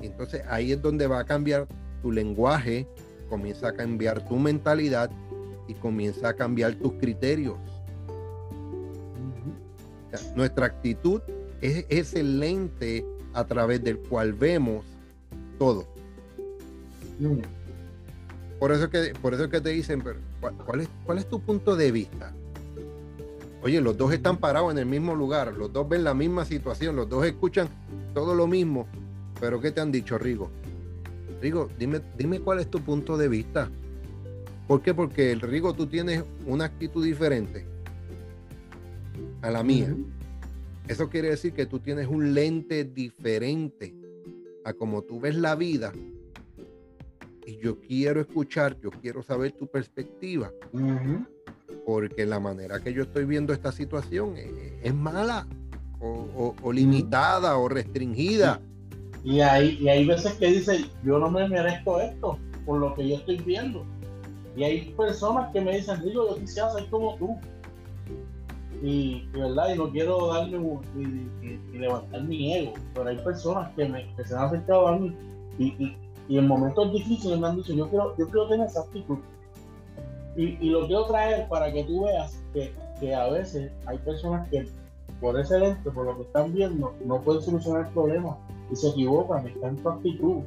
Entonces 0.00 0.42
ahí 0.48 0.72
es 0.72 0.80
donde 0.80 1.06
va 1.06 1.20
a 1.20 1.24
cambiar 1.24 1.68
tu 2.00 2.10
lenguaje, 2.10 2.88
comienza 3.28 3.68
a 3.68 3.72
cambiar 3.74 4.26
tu 4.26 4.36
mentalidad 4.36 5.10
y 5.68 5.74
comienza 5.74 6.30
a 6.30 6.34
cambiar 6.34 6.74
tus 6.74 6.94
criterios. 6.94 7.58
Nuestra 10.34 10.66
actitud 10.66 11.20
es 11.60 11.84
ese 11.88 12.22
lente 12.22 13.04
a 13.34 13.44
través 13.44 13.82
del 13.82 13.98
cual 13.98 14.32
vemos 14.32 14.84
todo. 15.58 15.86
Por 18.58 18.72
eso 18.72 18.90
que, 18.90 19.12
por 19.20 19.34
eso 19.34 19.48
que 19.48 19.60
te 19.60 19.70
dicen, 19.70 20.02
pero 20.02 20.18
¿cuál, 20.64 20.80
es, 20.80 20.88
¿cuál 21.04 21.18
es 21.18 21.28
tu 21.28 21.40
punto 21.40 21.76
de 21.76 21.92
vista? 21.92 22.32
Oye, 23.62 23.80
los 23.80 23.96
dos 23.96 24.12
están 24.12 24.36
parados 24.36 24.70
en 24.72 24.78
el 24.78 24.86
mismo 24.86 25.14
lugar, 25.14 25.52
los 25.54 25.72
dos 25.72 25.88
ven 25.88 26.04
la 26.04 26.14
misma 26.14 26.44
situación, 26.44 26.94
los 26.94 27.08
dos 27.08 27.26
escuchan 27.26 27.68
todo 28.14 28.34
lo 28.34 28.46
mismo. 28.46 28.86
Pero 29.40 29.60
¿qué 29.60 29.70
te 29.70 29.80
han 29.80 29.92
dicho, 29.92 30.18
Rigo? 30.18 30.50
Rigo, 31.40 31.68
dime, 31.78 32.00
dime 32.16 32.40
cuál 32.40 32.60
es 32.60 32.68
tu 32.68 32.80
punto 32.80 33.16
de 33.16 33.28
vista. 33.28 33.68
¿Por 34.66 34.82
qué? 34.82 34.94
Porque 34.94 35.32
el 35.32 35.40
Rigo 35.40 35.74
tú 35.74 35.86
tienes 35.86 36.24
una 36.46 36.64
actitud 36.64 37.04
diferente 37.04 37.66
a 39.42 39.50
la 39.50 39.62
mía. 39.62 39.94
Eso 40.86 41.08
quiere 41.08 41.30
decir 41.30 41.52
que 41.52 41.66
tú 41.66 41.80
tienes 41.80 42.08
un 42.08 42.34
lente 42.34 42.84
diferente 42.84 43.94
a 44.64 44.72
como 44.72 45.02
tú 45.02 45.20
ves 45.20 45.36
la 45.36 45.54
vida 45.54 45.92
y 47.48 47.56
yo 47.56 47.80
quiero 47.80 48.20
escuchar, 48.20 48.78
yo 48.78 48.90
quiero 48.90 49.22
saber 49.22 49.52
tu 49.52 49.66
perspectiva. 49.66 50.52
Porque 51.86 52.26
la 52.26 52.38
manera 52.40 52.78
que 52.80 52.92
yo 52.92 53.04
estoy 53.04 53.24
viendo 53.24 53.54
esta 53.54 53.72
situación 53.72 54.34
es, 54.36 54.94
mala 54.94 55.46
o, 55.98 56.72
limitada 56.72 57.56
o 57.56 57.68
restringida. 57.70 58.60
Y 59.24 59.40
hay, 59.40 59.78
y 59.80 59.88
hay 59.88 60.06
veces 60.06 60.34
que 60.34 60.48
dicen, 60.48 60.86
yo 61.02 61.18
no 61.18 61.30
me 61.30 61.48
merezco 61.48 61.98
esto 62.00 62.38
por 62.66 62.80
lo 62.80 62.94
que 62.94 63.08
yo 63.08 63.16
estoy 63.16 63.38
viendo. 63.38 63.86
Y 64.54 64.64
hay 64.64 64.94
personas 64.94 65.50
que 65.52 65.62
me 65.62 65.76
dicen, 65.76 66.02
digo, 66.04 66.28
yo 66.28 66.40
quisiera 66.40 66.70
ser 66.72 66.84
como 66.90 67.16
tú. 67.16 67.34
Y, 68.82 69.26
verdad, 69.32 69.74
y 69.74 69.78
no 69.78 69.90
quiero 69.90 70.32
darme 70.32 70.58
y, 70.96 71.78
levantar 71.78 72.22
mi 72.22 72.54
ego, 72.54 72.74
pero 72.94 73.08
hay 73.08 73.18
personas 73.18 73.72
que, 73.74 73.88
me, 73.88 74.14
que 74.14 74.24
se 74.24 74.34
han 74.34 74.44
acercado 74.44 74.88
a 74.88 74.96
mí 74.98 75.14
y, 75.58 75.96
y 76.28 76.38
en 76.38 76.46
momentos 76.46 76.92
difíciles 76.92 77.38
me 77.38 77.48
han 77.48 77.56
dicho, 77.56 77.72
yo 77.72 77.88
quiero, 77.88 78.16
yo 78.16 78.26
quiero 78.26 78.48
tener 78.48 78.66
esa 78.66 78.80
actitud. 78.80 79.18
Y, 80.36 80.70
lo 80.70 80.86
quiero 80.86 81.06
traer 81.06 81.48
para 81.48 81.72
que 81.72 81.82
tú 81.82 82.04
veas 82.04 82.40
que, 82.52 82.72
que, 83.00 83.12
a 83.12 83.28
veces 83.28 83.72
hay 83.86 83.98
personas 83.98 84.48
que 84.50 84.68
por 85.20 85.38
ese 85.38 85.58
lente, 85.58 85.90
por 85.90 86.06
lo 86.06 86.16
que 86.16 86.22
están 86.22 86.54
viendo, 86.54 86.94
no 87.04 87.20
pueden 87.22 87.42
solucionar 87.42 87.86
el 87.86 87.92
problema 87.92 88.38
y 88.70 88.76
se 88.76 88.90
equivocan, 88.90 89.48
están 89.48 89.70
en 89.70 89.82
tu 89.82 89.88
actitud. 89.88 90.42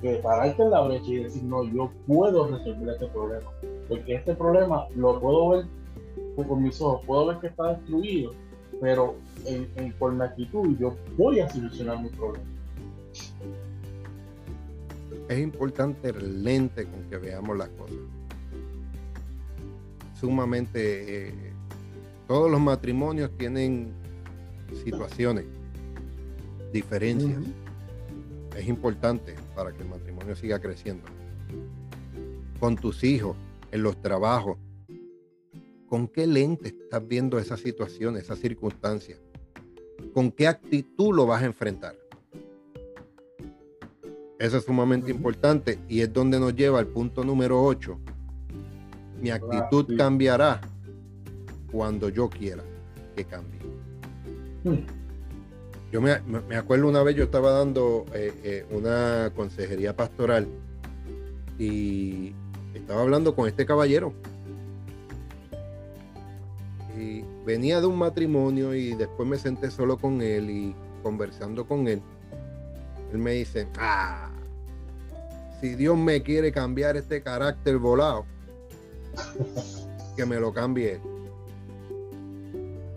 Que 0.00 0.16
pararte 0.16 0.62
en 0.62 0.70
la 0.70 0.82
brecha 0.82 1.06
y 1.06 1.24
decir, 1.24 1.42
no, 1.44 1.64
yo 1.64 1.90
puedo 2.06 2.46
resolver 2.46 2.90
este 2.90 3.06
problema. 3.08 3.50
Porque 3.88 4.14
este 4.14 4.34
problema 4.34 4.86
lo 4.94 5.18
puedo 5.18 5.48
ver 5.48 5.64
con 6.36 6.62
mis 6.62 6.80
ojos, 6.80 7.04
puedo 7.06 7.26
ver 7.26 7.38
que 7.38 7.46
está 7.48 7.74
destruido, 7.74 8.32
pero 8.80 9.14
en, 9.46 9.68
en, 9.76 9.92
por 9.92 10.12
mi 10.12 10.24
actitud 10.24 10.76
yo 10.78 10.96
voy 11.16 11.40
a 11.40 11.48
solucionar 11.48 12.02
mi 12.02 12.08
problema 12.08 12.44
es 15.28 15.38
importante 15.38 16.10
el 16.10 16.44
lente 16.44 16.84
con 16.84 17.02
que 17.04 17.16
veamos 17.16 17.56
las 17.56 17.68
cosas. 17.70 17.96
Sumamente, 20.20 21.28
eh, 21.28 21.52
todos 22.26 22.50
los 22.50 22.60
matrimonios 22.60 23.30
tienen 23.36 23.92
situaciones, 24.84 25.44
diferencias. 26.72 27.42
Es 28.56 28.68
importante 28.68 29.34
para 29.54 29.72
que 29.72 29.82
el 29.82 29.88
matrimonio 29.88 30.36
siga 30.36 30.58
creciendo. 30.58 31.04
Con 32.60 32.76
tus 32.76 33.02
hijos, 33.04 33.36
en 33.72 33.82
los 33.82 34.00
trabajos, 34.00 34.56
¿con 35.94 36.08
qué 36.08 36.26
lente 36.26 36.70
estás 36.70 37.06
viendo 37.06 37.38
esa 37.38 37.56
situación, 37.56 38.16
esa 38.16 38.34
circunstancia? 38.34 39.16
¿Con 40.12 40.32
qué 40.32 40.48
actitud 40.48 41.14
lo 41.14 41.24
vas 41.24 41.44
a 41.44 41.46
enfrentar? 41.46 41.96
Eso 44.40 44.56
es 44.56 44.64
sumamente 44.64 45.12
importante 45.12 45.78
y 45.88 46.00
es 46.00 46.12
donde 46.12 46.40
nos 46.40 46.56
lleva 46.56 46.80
al 46.80 46.88
punto 46.88 47.22
número 47.22 47.62
8. 47.62 47.96
Mi 49.20 49.30
actitud 49.30 49.96
cambiará 49.96 50.60
cuando 51.70 52.08
yo 52.08 52.28
quiera 52.28 52.64
que 53.14 53.24
cambie. 53.24 53.60
Hmm. 54.64 54.84
Yo 55.92 56.00
me, 56.00 56.10
acuerdo 56.56 56.88
una 56.88 57.04
vez 57.04 57.14
yo 57.14 57.22
estaba 57.22 57.52
dando 57.52 58.04
eh, 58.12 58.32
eh, 58.42 58.66
una 58.72 59.30
consejería 59.36 59.94
pastoral 59.94 60.48
y 61.56 62.32
estaba 62.74 63.02
hablando 63.02 63.36
con 63.36 63.46
este 63.46 63.64
caballero. 63.64 64.12
Venía 67.44 67.80
de 67.80 67.86
un 67.86 67.98
matrimonio 67.98 68.74
y 68.74 68.94
después 68.94 69.28
me 69.28 69.36
senté 69.36 69.70
solo 69.70 69.96
con 69.96 70.22
él 70.22 70.50
y 70.50 70.76
conversando 71.02 71.66
con 71.66 71.88
él. 71.88 72.02
Él 73.12 73.18
me 73.18 73.32
dice, 73.32 73.68
ah, 73.78 74.30
si 75.60 75.74
Dios 75.74 75.96
me 75.96 76.22
quiere 76.22 76.52
cambiar 76.52 76.96
este 76.96 77.22
carácter 77.22 77.78
volado, 77.78 78.24
que 80.16 80.26
me 80.26 80.36
lo 80.36 80.52
cambie 80.52 81.00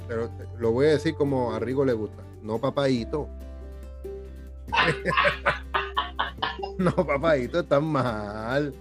Pero 0.07 0.29
lo 0.59 0.71
voy 0.71 0.87
a 0.87 0.89
decir 0.89 1.15
como 1.15 1.53
a 1.53 1.59
Rigo 1.59 1.85
le 1.85 1.93
gusta. 1.93 2.23
No, 2.41 2.59
papadito. 2.59 3.27
no, 6.77 6.91
papadito, 6.91 7.65
tan 7.65 7.85
mal. 7.85 8.73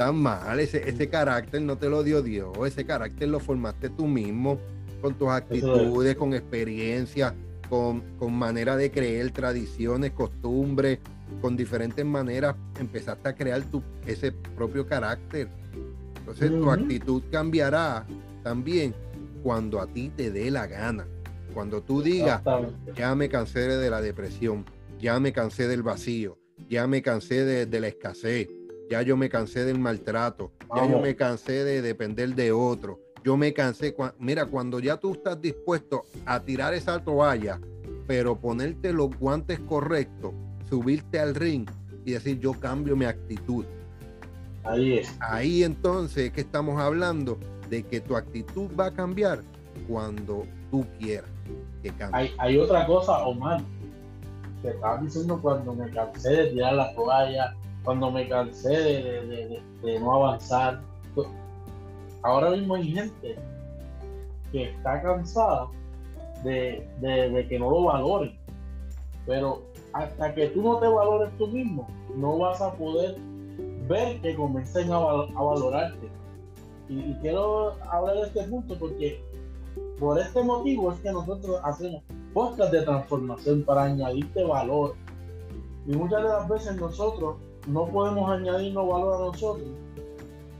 Tan 0.00 0.16
mal. 0.16 0.58
Ese, 0.58 0.88
ese 0.88 1.10
carácter 1.10 1.60
no 1.60 1.76
te 1.76 1.90
lo 1.90 2.02
dio 2.02 2.22
Dios. 2.22 2.56
Ese 2.66 2.86
carácter 2.86 3.28
lo 3.28 3.38
formaste 3.38 3.90
tú 3.90 4.06
mismo 4.06 4.58
con 5.02 5.12
tus 5.12 5.28
actitudes, 5.28 6.16
con 6.16 6.32
experiencia, 6.32 7.34
con, 7.68 8.00
con 8.18 8.32
manera 8.32 8.78
de 8.78 8.90
creer, 8.90 9.30
tradiciones, 9.30 10.12
costumbres, 10.12 11.00
con 11.42 11.54
diferentes 11.54 12.02
maneras 12.02 12.56
empezaste 12.78 13.28
a 13.28 13.34
crear 13.34 13.62
tu, 13.64 13.82
ese 14.06 14.32
propio 14.32 14.86
carácter. 14.86 15.48
Entonces 16.16 16.50
tu 16.50 16.70
actitud 16.70 17.22
cambiará 17.30 18.06
también 18.42 18.94
cuando 19.42 19.82
a 19.82 19.86
ti 19.86 20.10
te 20.16 20.30
dé 20.30 20.50
la 20.50 20.66
gana. 20.66 21.06
Cuando 21.52 21.82
tú 21.82 22.00
digas, 22.00 22.40
ya 22.94 23.14
me 23.14 23.28
cansé 23.28 23.68
de 23.68 23.90
la 23.90 24.00
depresión, 24.00 24.64
ya 24.98 25.20
me 25.20 25.34
cansé 25.34 25.68
del 25.68 25.82
vacío, 25.82 26.38
ya 26.70 26.86
me 26.86 27.02
cansé 27.02 27.44
de, 27.44 27.80
la 27.80 27.88
escasez, 27.88 28.48
ya 28.90 29.02
yo 29.02 29.16
me 29.16 29.28
cansé 29.28 29.64
del 29.64 29.78
maltrato, 29.78 30.50
ya 30.74 30.90
yo 30.90 30.98
me 30.98 31.14
cansé 31.14 31.64
de 31.64 31.80
depender 31.80 32.34
de 32.34 32.50
otro, 32.50 32.98
yo 33.24 33.36
me 33.36 33.54
cansé. 33.54 33.94
mira, 34.18 34.46
cuando 34.46 34.80
ya 34.80 34.96
tú 34.96 35.12
estás 35.12 35.40
dispuesto 35.40 36.02
a 36.26 36.40
tirar 36.40 36.74
esa 36.74 36.98
toalla, 36.98 37.60
pero 38.08 38.36
ponerte 38.40 38.92
los 38.92 39.16
guantes 39.16 39.60
correctos, 39.60 40.32
subirte 40.68 41.20
al 41.20 41.36
ring 41.36 41.70
y 42.04 42.12
decir 42.12 42.40
yo 42.40 42.52
cambio 42.52 42.96
mi 42.96 43.04
actitud. 43.04 43.64
Ahí 44.64 44.98
es. 44.98 45.16
Ahí 45.20 45.62
entonces 45.62 46.26
es 46.26 46.32
que 46.32 46.40
estamos 46.40 46.80
hablando 46.80 47.38
de 47.68 47.84
que 47.84 48.00
tu 48.00 48.16
actitud 48.16 48.68
va 48.78 48.86
a 48.86 48.92
cambiar 48.92 49.42
cuando 49.88 50.44
tú 50.72 50.84
quieras 50.98 51.30
que 51.84 51.90
cambie. 51.90 52.34
Hay, 52.38 52.58
otra 52.58 52.84
cosa, 52.86 53.24
Omar, 53.24 53.62
que 54.62 54.70
estabas 54.70 55.02
diciendo 55.02 55.38
cuando 55.40 55.74
me 55.74 55.88
cansé 55.90 56.30
de 56.30 56.46
tirar 56.48 56.74
la 56.74 56.92
toalla, 56.96 57.54
cuando 57.84 58.10
me 58.10 58.28
cansé 58.28 58.70
de, 59.82 60.00
no 60.00 60.14
avanzar. 60.14 60.80
Ahora 62.22 62.50
mismo 62.50 62.74
hay 62.74 62.92
gente 62.92 63.36
que 64.52 64.64
está 64.64 65.00
cansada 65.00 65.68
de, 66.44 66.86
de 67.00 67.46
que 67.48 67.58
no 67.58 67.70
lo 67.70 67.84
valoren. 67.84 68.38
Pero 69.26 69.62
hasta 69.92 70.34
que 70.34 70.48
tú 70.48 70.62
no 70.62 70.78
te 70.78 70.86
valores 70.86 71.30
tú 71.38 71.46
mismo, 71.48 71.86
no 72.16 72.38
vas 72.38 72.60
a 72.60 72.72
poder 72.72 73.16
ver 73.88 74.20
que 74.20 74.34
comiencen 74.34 74.92
a, 74.92 74.98
valorarte. 74.98 76.08
Y, 76.88 77.14
quiero 77.20 77.74
hablar 77.90 78.16
de 78.16 78.22
este 78.22 78.42
punto 78.44 78.76
porque 78.78 79.22
por 79.98 80.18
este 80.18 80.42
motivo 80.42 80.92
es 80.92 81.00
que 81.00 81.12
nosotros 81.12 81.60
hacemos 81.62 82.02
podcast 82.32 82.72
de 82.72 82.82
transformación 82.82 83.62
para 83.64 83.84
añadirte 83.84 84.44
valor. 84.44 84.94
Y 85.86 85.96
muchas 85.96 86.22
de 86.22 86.28
las 86.28 86.48
veces 86.48 86.76
nosotros 86.76 87.36
no 87.66 87.86
podemos 87.86 88.30
añadirnos 88.30 88.88
valor 88.88 89.14
a 89.14 89.26
nosotros. 89.26 89.68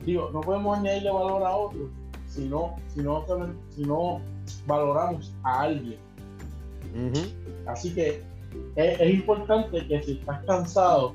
Digo, 0.05 0.31
no 0.33 0.41
podemos 0.41 0.79
añadirle 0.79 1.11
valor 1.11 1.43
a 1.43 1.57
otros 1.57 1.91
si 2.31 2.49
no, 2.49 2.77
si 2.89 3.01
no, 3.01 3.25
si 3.71 3.83
no 3.83 4.21
valoramos 4.67 5.35
a 5.43 5.63
alguien. 5.63 5.99
Así 7.67 7.93
que 7.93 8.23
es, 8.77 9.15
importante 9.15 9.87
que 9.87 10.03
si 10.03 10.13
estás 10.13 10.45
cansado 10.45 11.15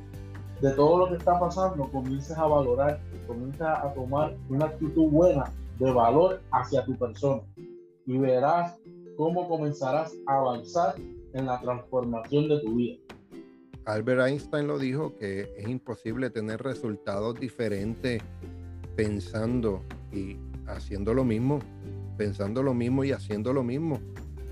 de 0.61 0.71
todo 0.71 0.99
lo 0.99 1.09
que 1.09 1.15
está 1.15 1.39
pasando, 1.39 1.89
comiences 1.89 2.37
a 2.37 2.45
valorar, 2.45 2.99
comiences 3.27 3.61
a 3.61 3.93
tomar 3.93 4.35
una 4.49 4.65
actitud 4.65 5.09
buena 5.09 5.51
de 5.79 5.91
valor 5.91 6.41
hacia 6.51 6.85
tu 6.85 6.95
persona 6.97 7.41
y 8.05 8.17
verás 8.17 8.77
cómo 9.17 9.47
comenzarás 9.47 10.13
a 10.27 10.37
avanzar 10.37 10.95
en 11.33 11.45
la 11.45 11.59
transformación 11.59 12.49
de 12.49 12.59
tu 12.59 12.75
vida. 12.75 12.97
Albert 13.85 14.21
Einstein 14.27 14.67
lo 14.67 14.79
dijo 14.79 15.15
que 15.15 15.53
es 15.57 15.67
imposible 15.67 16.31
tener 16.31 16.61
resultados 16.63 17.39
diferentes 17.39 18.21
pensando 18.95 19.83
y 20.11 20.37
haciendo 20.65 21.13
lo 21.13 21.23
mismo, 21.23 21.59
pensando 22.17 22.63
lo 22.63 22.73
mismo 22.73 23.03
y 23.03 23.11
haciendo 23.11 23.53
lo 23.53 23.63
mismo. 23.63 23.99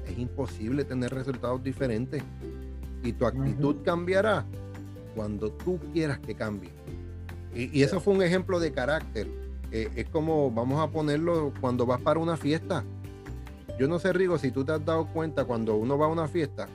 Es 0.07 0.17
imposible 0.19 0.83
tener 0.83 1.13
resultados 1.13 1.63
diferentes 1.63 2.21
y 3.03 3.13
tu 3.13 3.25
actitud 3.25 3.77
cambiará 3.83 4.45
cuando 5.15 5.51
tú 5.51 5.79
quieras 5.93 6.19
que 6.19 6.35
cambie. 6.35 6.71
Y, 7.55 7.83
eso 7.83 7.99
fue 7.99 8.13
un 8.13 8.23
ejemplo 8.23 8.59
de 8.59 8.71
carácter. 8.71 9.27
Eh, 9.71 9.89
es 9.95 10.09
como, 10.09 10.51
vamos 10.51 10.79
a 10.79 10.91
ponerlo, 10.91 11.53
cuando 11.59 11.85
vas 11.85 12.01
para 12.01 12.19
una 12.19 12.37
fiesta. 12.37 12.83
Yo 13.79 13.87
no 13.87 13.99
sé, 13.99 14.13
Rigo, 14.13 14.37
si 14.37 14.51
tú 14.51 14.63
te 14.63 14.71
has 14.71 14.85
dado 14.85 15.07
cuenta 15.07 15.45
cuando 15.45 15.75
uno 15.75 15.97
va 15.97 16.05
a 16.05 16.09
una 16.09 16.27
fiesta. 16.27 16.67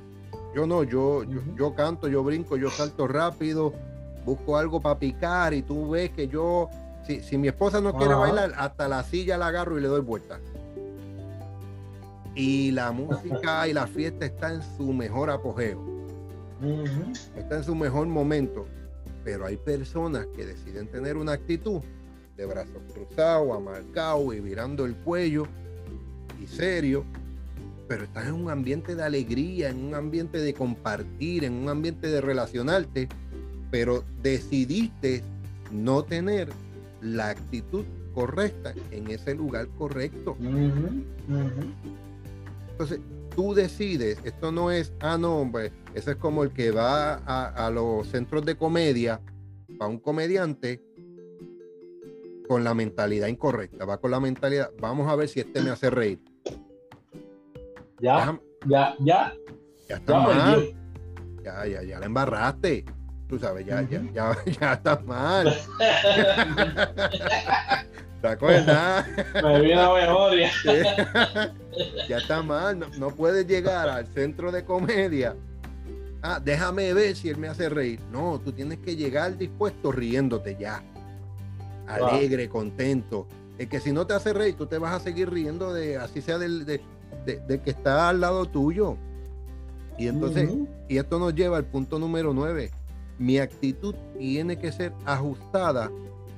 Yo 0.55 0.67
no, 0.67 0.83
yo, 0.83 1.25
yo, 1.57 1.75
canto, 1.75 2.09
yo 2.09 2.23
brinco, 2.25 2.57
yo 2.57 2.71
salto 2.71 3.07
rápido, 3.07 3.73
busco 4.25 4.57
algo 4.57 4.81
para 4.81 4.99
picar 4.99 5.55
y 5.55 5.63
tú 5.63 5.91
ves 5.91 6.11
que 6.11 6.27
yo, 6.27 6.69
si, 7.07 7.21
si 7.21 7.37
mi 7.39 7.49
esposa 7.49 7.81
no 7.81 7.97
quiere 7.97 8.15
bailar, 8.15 8.53
hasta 8.57 8.89
la 8.89 9.03
silla 9.03 9.37
la 9.37 9.49
agarro 9.49 9.79
y 9.79 9.83
le 9.83 9.89
doy 9.89 10.01
vuelta. 10.01 10.41
Y 12.35 12.71
la 12.71 12.93
música 12.93 13.67
y 13.69 13.73
la 13.73 13.87
fiesta 13.87 14.27
está 14.27 14.55
en 14.55 14.63
su 14.77 14.93
mejor 14.93 15.29
apogeo. 15.31 15.99
Está 17.37 17.57
en 17.57 17.65
su 17.65 17.75
mejor 17.75 18.07
momento, 18.07 18.67
pero 19.25 19.47
hay 19.47 19.57
personas 19.57 20.27
que 20.35 20.47
deciden 20.47 20.89
tener 20.89 21.17
una 21.17 21.33
actitud 21.33 21.83
de 22.37 22.47
brazos 22.47 22.83
cruzados, 22.95 23.57
amargado 23.57 24.33
y 24.33 24.41
virando 24.41 24.85
el 24.85 24.95
cuello 24.97 25.47
y 26.41 26.47
serio, 26.47 27.05
pero 27.88 28.05
estás 28.05 28.27
en 28.27 28.35
un 28.35 28.51
ambiente 28.51 28.94
de 28.94 29.03
alegría, 29.03 29.70
en 29.70 29.83
un 29.83 29.94
ambiente 29.94 30.38
de 30.38 30.53
compartir, 30.53 31.44
en 31.44 31.55
un 31.55 31.70
ambiente 31.70 32.07
de 32.09 32.20
relacionarte, 32.20 33.09
pero 33.70 34.05
decidiste 34.22 35.22
no 35.72 36.03
tener 36.05 36.51
la 37.01 37.31
actitud 37.31 37.85
correcta 38.14 38.74
en 38.90 39.11
ese 39.11 39.35
lugar 39.35 39.68
correcto. 39.79 40.37
Entonces, 42.72 43.01
tú 43.35 43.55
decides, 43.55 44.18
esto 44.24 44.53
no 44.53 44.70
es, 44.70 44.92
ah, 45.01 45.16
no, 45.18 45.38
hombre, 45.38 45.72
ese 45.94 46.11
es 46.12 46.16
como 46.16 46.42
el 46.42 46.51
que 46.51 46.70
va 46.70 47.14
a, 47.14 47.70
los 47.70 48.07
centros 48.09 48.44
de 48.44 48.57
comedia, 48.57 49.20
para 49.79 49.90
un 49.90 49.98
comediante, 49.98 50.83
con 52.46 52.64
la 52.64 52.74
mentalidad 52.74 53.29
incorrecta, 53.29 53.85
va 53.85 53.98
con 53.98 54.11
la 54.11 54.20
mentalidad, 54.20 54.70
vamos 54.81 55.09
a 55.09 55.16
ver 55.16 55.29
si 55.29 55.40
este 55.40 55.61
me 55.61 55.70
hace 55.70 55.90
reír. 55.90 56.18
Ya, 58.01 58.39
ya, 58.67 58.95
ya. 59.01 59.33
Ya 59.89 59.97
está 59.97 60.21
mal. 60.21 60.75
Ya, 61.43 61.67
ya, 61.67 61.83
ya 61.83 61.99
la 61.99 62.07
embarraste. 62.07 62.85
Tú 63.29 63.39
sabes, 63.39 63.67
ya, 63.67 63.83
ya, 63.83 64.03
ya, 64.13 64.37
ya 64.61 64.73
está 64.75 64.99
mal. 65.01 65.53
¿Te 68.23 68.29
acuerdas? 68.29 69.07
Me 69.43 69.61
vi 69.61 69.75
la 69.75 69.93
memoria. 69.93 70.51
ya 72.09 72.19
está 72.19 72.43
mal, 72.43 72.79
no, 72.99 73.11
puedes 73.11 73.47
llegar 73.47 73.89
al 73.89 74.07
centro 74.09 74.51
de 74.51 74.65
comedia. 74.65 75.37
Ah, 76.23 76.41
déjame 76.43 76.93
ver 76.95 77.15
si 77.15 77.29
él 77.29 77.37
me 77.37 77.49
hace 77.49 77.69
reír. 77.69 78.01
No, 78.11 78.41
tú 78.41 78.53
tienes 78.53 78.79
que 78.79 78.97
llegar 78.97 79.37
dispuesto 79.37 79.93
riéndote 79.93 80.57
ya. 80.59 80.83
Alegre, 81.87 82.49
contento. 82.49 83.29
Es 83.57 83.69
que 83.69 83.79
si 83.81 83.93
no 83.93 84.07
te 84.07 84.15
hace 84.15 84.33
reír, 84.33 84.57
tú 84.57 84.67
te 84.67 84.79
vas 84.79 84.95
a 84.95 85.01
seguir 85.01 85.31
riendo 85.31 85.73
de, 85.73 85.97
así 85.97 86.21
sea 86.21 86.39
del, 86.39 86.65
de, 86.65 86.81
que 87.25 87.71
está 87.71 88.09
al 88.09 88.21
lado 88.21 88.47
tuyo. 88.47 88.97
Y 89.99 90.07
entonces, 90.07 90.51
y 90.88 90.97
esto 90.97 91.18
nos 91.18 91.35
lleva 91.35 91.57
al 91.57 91.64
punto 91.64 91.99
número 91.99 92.33
9. 92.33 92.71
Mi 93.18 93.38
actitud 93.38 93.94
tiene 94.16 94.59
que 94.59 94.71
ser 94.71 94.92
ajustada 95.05 95.90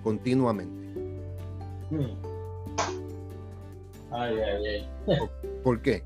continuamente. 0.03 0.81
Ay, 4.11 4.35
ay, 4.39 4.67
ay. 4.67 4.89
¿Por, 5.63 5.83
qué? 5.83 6.03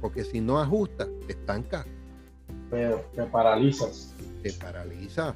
Porque 0.00 0.24
si 0.24 0.40
no 0.40 0.60
ajustas, 0.60 1.08
te 1.26 1.32
estancas. 1.32 1.84
Pero 2.70 3.04
te 3.14 3.24
paralizas. 3.24 4.14
Te 4.42 4.52
paraliza. 4.52 5.34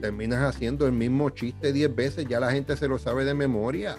Terminas 0.00 0.42
haciendo 0.42 0.86
el 0.86 0.92
mismo 0.92 1.30
chiste 1.30 1.72
10 1.72 1.94
veces, 1.94 2.26
ya 2.26 2.40
la 2.40 2.50
gente 2.50 2.76
se 2.76 2.88
lo 2.88 2.98
sabe 2.98 3.24
de 3.24 3.34
memoria. 3.34 3.96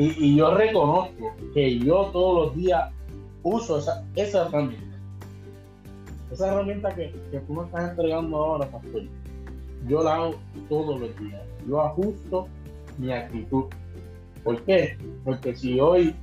Y, 0.00 0.34
yo 0.34 0.54
reconozco 0.54 1.34
que 1.52 1.78
yo 1.78 2.06
todos 2.10 2.46
los 2.46 2.56
días 2.56 2.90
uso 3.42 3.78
esa, 3.78 4.02
esa 4.16 4.46
herramienta. 4.46 4.96
Esa 6.32 6.50
herramienta 6.50 6.94
que, 6.94 7.12
que 7.30 7.40
tú 7.40 7.52
me 7.52 7.64
estás 7.64 7.90
entregando 7.90 8.38
ahora, 8.38 8.70
pastor, 8.70 9.02
yo 9.86 10.02
la 10.02 10.14
hago 10.14 10.34
todos 10.70 11.00
los 11.00 11.20
días. 11.20 11.42
Yo 11.68 11.82
ajusto 11.82 12.48
mi 12.96 13.12
actitud. 13.12 13.64
¿Por 14.42 14.62
qué? 14.62 14.96
Porque 15.22 15.54
si 15.54 15.78
hoy 15.78 16.14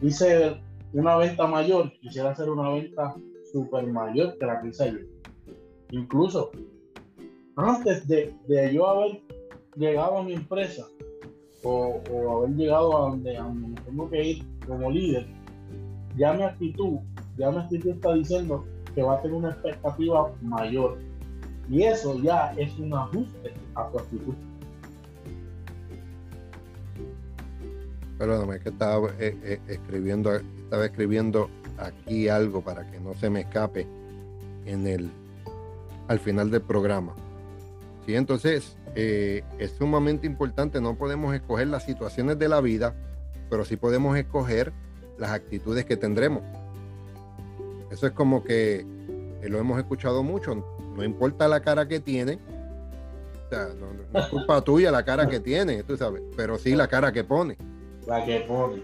hice 0.00 0.56
una 0.94 1.16
venta 1.16 1.46
mayor, 1.46 1.92
quisiera 2.00 2.30
hacer 2.30 2.48
una 2.48 2.70
venta 2.70 3.14
super 3.52 3.86
mayor 3.86 4.38
que 4.38 4.46
la 4.46 4.62
que 4.62 4.68
hice 4.68 4.84
ayer. 4.84 5.06
Incluso 5.90 6.52
antes 7.56 8.08
de, 8.08 8.34
de 8.48 8.72
yo 8.72 8.88
haber 8.88 9.20
llegado 9.76 10.16
a 10.16 10.22
mi 10.22 10.32
empresa, 10.32 10.86
o, 11.64 12.00
haber 12.36 12.56
llegado 12.56 12.96
a 12.96 13.10
donde, 13.10 13.38
tengo 13.84 14.10
que 14.10 14.22
ir 14.22 14.44
como 14.66 14.90
líder, 14.90 15.26
ya 16.16 16.32
mi 16.32 16.42
actitud, 16.42 16.98
ya 17.36 17.50
mi 17.50 17.58
actitud 17.58 17.90
está 17.90 18.14
diciendo 18.14 18.64
que 18.94 19.02
va 19.02 19.14
a 19.14 19.22
tener 19.22 19.36
una 19.36 19.50
expectativa 19.50 20.32
mayor. 20.42 20.98
Y 21.68 21.82
eso 21.82 22.20
ya 22.22 22.52
es 22.56 22.78
un 22.78 22.92
ajuste 22.92 23.54
a 23.74 23.88
tu 23.88 23.98
actitud. 23.98 24.34
Perdóname, 28.18 28.60
que 28.60 28.68
estaba 28.68 29.08
eh, 29.18 29.36
eh, 29.42 29.60
escribiendo, 29.66 30.34
estaba 30.34 30.84
escribiendo 30.84 31.48
aquí 31.78 32.28
algo 32.28 32.60
para 32.60 32.88
que 32.90 33.00
no 33.00 33.14
se 33.14 33.28
me 33.30 33.40
escape 33.40 33.88
en 34.66 34.86
el 34.86 35.10
al 36.06 36.18
final 36.20 36.50
del 36.50 36.60
programa. 36.60 37.14
Sí, 38.06 38.14
entonces 38.14 38.76
eh, 38.94 39.42
es 39.58 39.72
sumamente 39.72 40.26
importante, 40.26 40.80
no 40.80 40.96
podemos 40.96 41.34
escoger 41.34 41.68
las 41.68 41.84
situaciones 41.84 42.38
de 42.38 42.48
la 42.48 42.60
vida, 42.60 42.94
pero 43.50 43.64
sí 43.64 43.76
podemos 43.76 44.16
escoger 44.16 44.72
las 45.18 45.30
actitudes 45.30 45.84
que 45.84 45.96
tendremos. 45.96 46.42
Eso 47.90 48.06
es 48.06 48.12
como 48.12 48.44
que 48.44 48.80
eh, 49.42 49.48
lo 49.48 49.58
hemos 49.58 49.78
escuchado 49.78 50.22
mucho, 50.22 50.54
no 50.96 51.04
importa 51.04 51.48
la 51.48 51.60
cara 51.60 51.88
que 51.88 52.00
tiene, 52.00 52.38
o 53.46 53.48
sea, 53.48 53.68
no, 53.74 54.20
es 54.20 54.26
culpa 54.26 54.60
tuya 54.64 54.90
la 54.90 55.04
cara 55.04 55.28
que 55.28 55.40
tiene, 55.40 55.82
tú 55.82 55.96
sabes, 55.96 56.22
pero 56.36 56.56
sí 56.58 56.74
la 56.74 56.88
cara 56.88 57.12
que 57.12 57.24
pone. 57.24 57.56
La 58.06 58.24
que 58.24 58.40
pone. 58.40 58.82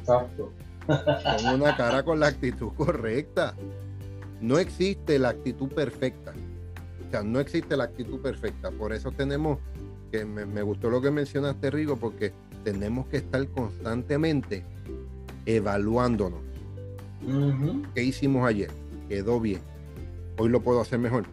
Exacto. 0.00 0.52
Con 0.86 1.60
una 1.60 1.76
cara 1.76 2.02
con 2.02 2.18
la 2.18 2.26
actitud 2.28 2.72
correcta. 2.76 3.54
No 4.40 4.58
existe 4.58 5.18
la 5.18 5.30
actitud 5.30 5.68
perfecta. 5.68 6.32
O 7.08 7.10
sea, 7.10 7.22
no 7.22 7.40
existe 7.40 7.74
la 7.74 7.84
actitud 7.84 8.20
perfecta. 8.20 8.70
Por 8.70 8.92
eso 8.92 9.10
tenemos, 9.10 9.58
que 10.12 10.26
me, 10.26 10.62
gustó 10.62 10.90
lo 10.90 11.00
que 11.00 11.10
mencionaste, 11.10 11.70
Rigo, 11.70 11.96
porque 11.96 12.32
tenemos 12.64 13.06
que 13.06 13.16
estar 13.18 13.46
constantemente 13.48 14.62
evaluándonos. 15.46 16.40
¿Qué 17.94 18.04
hicimos 18.04 18.46
ayer? 18.46 18.70
Quedó 19.08 19.40
bien. 19.40 19.62
Hoy 20.36 20.50
lo 20.50 20.60
puedo 20.60 20.82
hacer 20.82 20.98
mejor. 20.98 21.24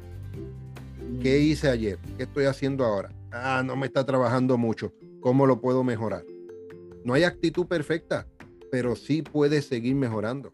¿Qué 1.21 1.39
hice 1.39 1.69
ayer? 1.69 1.99
¿Qué 2.15 2.23
estoy 2.23 2.45
haciendo 2.45 2.85
ahora? 2.85 3.09
Ah, 3.31 3.61
no 3.65 3.75
me 3.75 3.85
está 3.87 4.05
trabajando 4.05 4.57
mucho. 4.57 4.93
¿Cómo 5.19 5.45
lo 5.45 5.59
puedo 5.59 5.83
mejorar? 5.83 6.23
No 7.03 7.13
hay 7.13 7.23
actitud 7.23 7.67
perfecta, 7.67 8.27
pero 8.71 8.95
sí 8.95 9.21
puedes 9.21 9.65
seguir 9.65 9.95
mejorando. 9.95 10.49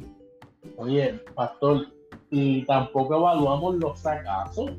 Oye, 0.77 1.21
pastor, 1.35 1.85
y 2.31 2.65
tampoco 2.65 3.15
evaluamos 3.15 3.75
los 3.75 3.99
fracasos 3.99 4.71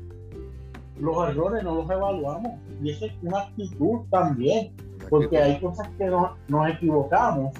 los 1.03 1.29
errores 1.29 1.63
no 1.63 1.75
los 1.75 1.89
evaluamos. 1.89 2.53
Y 2.81 2.91
eso 2.91 3.05
es 3.05 3.13
una 3.21 3.39
actitud 3.41 4.01
también, 4.09 4.71
porque 5.09 5.37
hay 5.37 5.59
cosas 5.59 5.89
que 5.97 6.05
nos 6.05 6.69
equivocamos, 6.69 7.53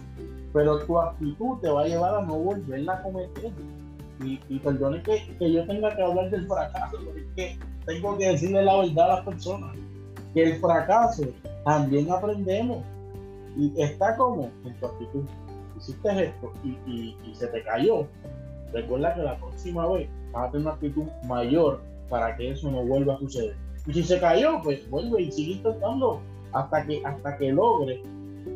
pero 0.54 0.80
tu 0.86 1.00
actitud 1.00 1.58
te 1.62 1.70
va 1.70 1.82
a 1.82 1.88
llevar 1.88 2.16
a 2.16 2.22
no 2.22 2.36
volverla 2.36 2.94
a 2.94 3.04
cometer. 3.04 3.52
Y, 4.24 4.40
y 4.48 4.60
perdone 4.60 5.02
que, 5.02 5.36
que, 5.38 5.52
yo 5.52 5.66
tenga 5.68 5.94
que 5.96 6.02
hablar 6.02 6.30
del 6.30 6.48
fracaso, 6.48 6.98
porque 7.04 7.58
tengo 7.86 8.18
que 8.18 8.30
decirle 8.30 8.64
la 8.64 8.78
verdad 8.78 9.12
a 9.12 9.16
las 9.16 9.26
personas, 9.26 9.76
que 10.34 10.44
el 10.44 10.60
fracaso 10.62 11.24
también 11.66 12.10
aprendemos. 12.10 12.78
Y 13.58 13.74
está 13.82 14.16
como 14.16 14.50
en 14.66 14.74
tu 14.80 14.86
actitud. 14.86 15.24
Hiciste 15.78 16.26
esto 16.26 16.52
y, 16.64 16.70
y, 16.90 17.18
y 17.26 17.36
se 17.36 17.48
te 17.48 17.62
cayó. 17.64 18.08
Recuerda 18.72 19.14
que 19.14 19.22
la 19.22 19.38
próxima 19.38 19.86
vez 19.88 20.10
vas 20.32 20.48
a 20.48 20.52
tener 20.52 20.68
una 20.68 20.76
actitud 20.76 21.06
mayor 21.28 21.82
para 22.14 22.38
que 22.38 22.52
eso 22.52 22.70
no 22.70 22.86
vuelva 22.86 23.16
a 23.16 23.18
suceder. 23.18 23.56
Y 23.88 23.94
si 23.94 24.04
se 24.04 24.20
cayó, 24.20 24.62
pues 24.62 24.88
vuelve 24.88 25.24
y 25.24 25.32
sigue 25.32 25.54
intentando 25.54 26.22
hasta 26.52 26.86
que, 26.86 27.04
hasta 27.04 27.38
que 27.40 27.52
logre 27.52 28.04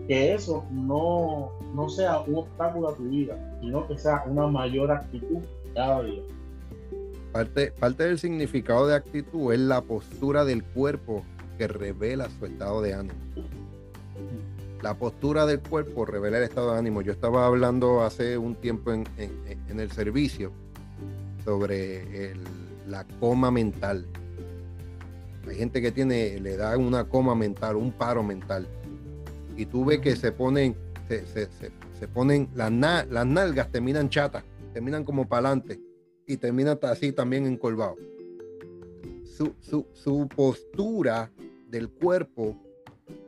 que 0.07 0.35
eso 0.35 0.63
no, 0.71 1.51
no 1.73 1.89
sea 1.89 2.19
un 2.19 2.35
obstáculo 2.35 2.89
a 2.89 2.95
tu 2.95 3.09
vida, 3.09 3.35
sino 3.59 3.87
que 3.87 3.97
sea 3.97 4.23
una 4.27 4.45
mayor 4.45 4.91
actitud 4.91 5.39
cada 5.73 6.03
día. 6.03 6.21
Parte, 7.31 7.71
parte 7.71 8.03
del 8.03 8.19
significado 8.19 8.85
de 8.85 8.93
actitud 8.93 9.51
es 9.51 9.59
la 9.59 9.81
postura 9.81 10.45
del 10.45 10.63
cuerpo 10.63 11.23
que 11.57 11.67
revela 11.67 12.29
su 12.37 12.45
estado 12.45 12.83
de 12.83 12.93
ánimo. 12.93 13.15
La 14.83 14.93
postura 14.93 15.47
del 15.47 15.61
cuerpo 15.61 16.05
revela 16.05 16.37
el 16.37 16.43
estado 16.43 16.73
de 16.73 16.77
ánimo. 16.77 17.01
Yo 17.01 17.11
estaba 17.11 17.47
hablando 17.47 18.03
hace 18.03 18.37
un 18.37 18.53
tiempo 18.53 18.91
en, 18.93 19.03
en 19.17 19.79
el 19.79 19.91
servicio 19.91 20.51
sobre 21.43 22.29
el 22.29 22.66
la 22.87 23.05
coma 23.19 23.51
mental. 23.51 24.05
Hay 25.47 25.55
gente 25.55 25.81
que 25.81 25.91
tiene, 25.91 26.39
le 26.39 26.57
da 26.57 26.77
una 26.77 27.05
coma 27.05 27.35
mental, 27.35 27.75
un 27.75 27.91
paro 27.91 28.23
mental. 28.23 28.67
Y 29.55 29.65
tú 29.65 29.85
ves 29.85 29.99
que 29.99 30.15
se 30.15 30.31
ponen, 30.31 30.75
se, 31.07 32.07
ponen, 32.07 32.49
las, 32.53 32.71
las 33.09 33.25
nalgas 33.25 33.71
terminan 33.71 34.09
chatas, 34.09 34.43
terminan 34.73 35.03
como 35.03 35.27
para 35.27 35.49
adelante 35.49 35.79
y 36.25 36.37
terminan 36.37 36.77
así 36.83 37.11
también 37.11 37.45
encolvado. 37.45 37.95
Su, 39.23 39.53
su, 39.61 39.85
su 39.93 40.27
postura 40.35 41.31
del 41.69 41.89
cuerpo 41.89 42.55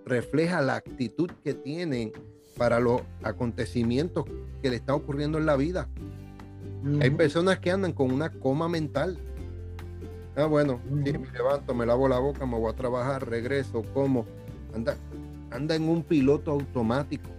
refleja 0.05 0.61
la 0.61 0.75
actitud 0.75 1.29
que 1.43 1.53
tienen 1.53 2.11
para 2.57 2.79
los 2.79 3.01
acontecimientos 3.23 4.25
que 4.61 4.69
le 4.69 4.75
está 4.75 4.93
ocurriendo 4.93 5.37
en 5.37 5.45
la 5.45 5.55
vida. 5.55 5.87
Hay 7.01 7.09
personas 7.11 7.59
que 7.59 7.71
andan 7.71 7.93
con 7.93 8.11
una 8.11 8.31
coma 8.31 8.69
mental 8.69 9.17
Ah, 10.39 10.45
bueno, 10.45 10.79
me 10.89 11.11
levanto, 11.11 11.73
me 11.73 11.85
lavo 11.85 12.07
la 12.07 12.17
boca, 12.17 12.45
me 12.45 12.57
voy 12.57 12.71
a 12.71 12.75
trabajar, 12.75 13.27
regreso, 13.27 13.83
como. 13.93 14.25
Anda, 14.73 14.95
anda 15.51 15.75
en 15.75 15.89
un 15.89 16.01
piloto 16.01 16.51
automático. 16.51 17.29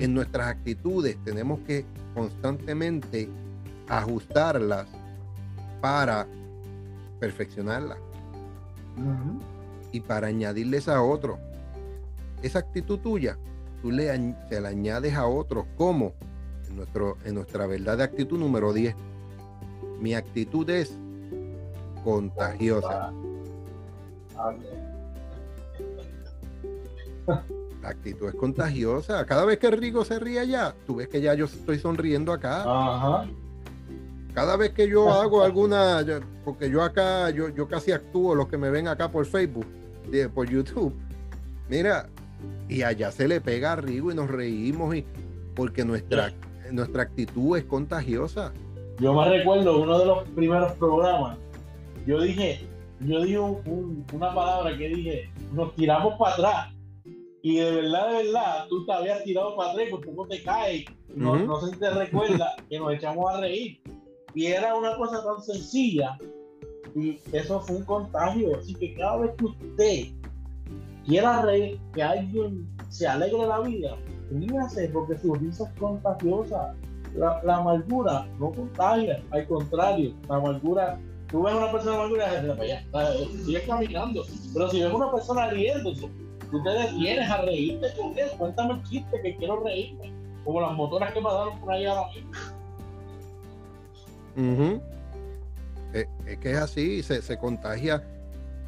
En 0.00 0.12
nuestras 0.12 0.48
actitudes 0.48 1.16
tenemos 1.24 1.60
que 1.60 1.84
constantemente 2.12 3.28
ajustarlas 3.88 4.88
para 5.80 6.26
perfeccionarlas 7.20 7.98
y 9.92 10.00
para 10.00 10.26
añadirles 10.26 10.88
a 10.88 11.00
otros. 11.00 11.38
Esa 12.42 12.58
actitud 12.58 12.98
tuya, 12.98 13.38
tú 13.80 13.92
le, 13.92 14.08
se 14.48 14.60
la 14.60 14.70
añades 14.70 15.14
a 15.14 15.28
otros. 15.28 15.66
¿Cómo? 15.76 16.14
En, 16.68 16.74
nuestro, 16.74 17.16
en 17.24 17.36
nuestra 17.36 17.66
verdad 17.68 17.98
de 17.98 18.04
actitud 18.04 18.40
número 18.40 18.72
10. 18.72 18.96
Mi 20.00 20.14
actitud 20.14 20.68
es 20.68 20.98
contagiosa. 22.04 23.12
La 27.82 27.88
actitud 27.88 28.28
es 28.28 28.34
contagiosa. 28.34 29.24
Cada 29.24 29.44
vez 29.44 29.58
que 29.58 29.70
Rigo 29.70 30.04
se 30.04 30.18
ríe 30.18 30.40
allá, 30.40 30.74
tú 30.86 30.96
ves 30.96 31.08
que 31.08 31.20
ya 31.20 31.34
yo 31.34 31.46
estoy 31.46 31.78
sonriendo 31.78 32.32
acá. 32.32 33.26
Cada 34.34 34.56
vez 34.56 34.70
que 34.72 34.88
yo 34.88 35.10
hago 35.10 35.42
alguna, 35.44 36.04
porque 36.44 36.70
yo 36.70 36.82
acá, 36.82 37.30
yo, 37.30 37.48
yo 37.48 37.66
casi 37.68 37.92
actúo, 37.92 38.34
los 38.34 38.48
que 38.48 38.58
me 38.58 38.70
ven 38.70 38.88
acá 38.88 39.10
por 39.10 39.26
Facebook, 39.26 39.66
por 40.34 40.48
YouTube, 40.48 40.94
mira, 41.68 42.08
y 42.68 42.82
allá 42.82 43.10
se 43.10 43.28
le 43.28 43.40
pega 43.40 43.72
a 43.72 43.76
Rigo 43.76 44.12
y 44.12 44.14
nos 44.14 44.28
reímos 44.28 44.94
y 44.94 45.04
porque 45.54 45.84
nuestra, 45.84 46.32
nuestra 46.70 47.02
actitud 47.02 47.56
es 47.56 47.64
contagiosa. 47.64 48.52
Yo 48.98 49.14
me 49.14 49.28
recuerdo 49.28 49.80
uno 49.80 49.98
de 49.98 50.06
los 50.06 50.28
primeros 50.28 50.72
programas 50.72 51.38
yo 52.06 52.20
dije, 52.20 52.60
yo 53.00 53.22
dije 53.22 53.38
una 53.38 54.34
palabra 54.34 54.76
que 54.76 54.88
dije, 54.88 55.30
nos 55.52 55.74
tiramos 55.74 56.14
para 56.18 56.34
atrás. 56.34 56.74
y 57.42 57.56
de 57.56 57.70
verdad, 57.70 58.08
de 58.10 58.24
verdad, 58.24 58.66
tú 58.68 58.84
te 58.84 58.92
habías 58.92 59.24
tirado 59.24 59.56
para 59.56 59.70
atrás, 59.70 59.88
por 59.90 60.04
poco 60.04 60.28
te 60.28 60.42
caes, 60.42 60.84
no, 61.14 61.36
no 61.36 61.60
si 61.60 61.76
te 61.78 61.90
recuerda 61.90 62.54
que 62.68 62.78
nos 62.78 62.92
echamos 62.92 63.32
a 63.32 63.40
reír. 63.40 63.80
Y 64.34 64.46
era 64.46 64.74
una 64.74 64.96
cosa 64.96 65.24
tan 65.24 65.42
sencilla, 65.42 66.16
y 66.94 67.18
eso 67.32 67.60
fue 67.60 67.76
un 67.76 67.84
contagio. 67.84 68.56
Así 68.56 68.74
que 68.74 68.94
cada 68.94 69.18
vez 69.18 69.32
que 69.36 69.44
usted 69.44 70.20
quiera 71.06 71.42
reír, 71.42 71.80
que 71.94 72.02
alguien 72.02 72.68
se 72.88 73.06
alegre 73.06 73.46
la 73.46 73.60
vida, 73.60 73.96
ríase, 74.30 74.88
porque 74.88 75.18
su 75.18 75.34
risa 75.34 75.64
es 75.64 75.80
contagiosa. 75.80 76.74
La, 77.16 77.42
la, 77.42 77.56
amargura 77.56 78.28
no 78.38 78.52
contagia, 78.52 79.20
al 79.32 79.44
contrario, 79.48 80.14
la 80.28 80.36
amargura, 80.36 81.00
tú 81.30 81.42
ves 81.42 81.54
una 81.54 81.72
persona 81.72 81.96
amargura 81.96 82.26
y 83.14 83.44
sigue 83.44 83.62
caminando, 83.66 84.24
pero 84.52 84.70
si 84.70 84.82
ves 84.82 84.92
una 84.92 85.12
persona 85.12 85.50
riéndose, 85.50 86.08
tú 86.50 86.62
te 86.62 86.70
detienes 86.70 87.30
a 87.30 87.42
reírte 87.42 87.86
con 87.96 88.18
él, 88.18 88.30
cuéntame 88.38 88.74
el 88.74 88.82
chiste 88.84 89.20
que 89.22 89.36
quiero 89.36 89.62
reírme, 89.62 90.12
como 90.44 90.60
las 90.60 90.72
motoras 90.72 91.12
que 91.12 91.20
pasaron 91.20 91.60
por 91.60 91.72
ahí 91.72 91.86
ahora 91.86 92.08
mismo. 92.12 92.30
es, 95.92 96.38
que 96.38 96.52
es 96.52 96.58
así, 96.58 97.02
se, 97.02 97.22
se 97.22 97.38
contagia 97.38 98.02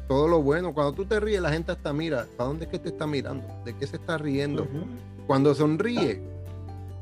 todo 0.07 0.27
lo 0.27 0.41
bueno. 0.41 0.73
Cuando 0.73 0.93
tú 0.93 1.05
te 1.05 1.19
ríes, 1.19 1.41
la 1.41 1.51
gente 1.51 1.71
hasta 1.71 1.93
mira, 1.93 2.27
¿para 2.37 2.49
dónde 2.49 2.65
es 2.65 2.71
que 2.71 2.79
te 2.79 2.89
está 2.89 3.07
mirando? 3.07 3.45
¿De 3.65 3.75
qué 3.75 3.87
se 3.87 3.97
está 3.97 4.17
riendo? 4.17 4.67
Cuando 5.27 5.55
sonríe, 5.55 6.21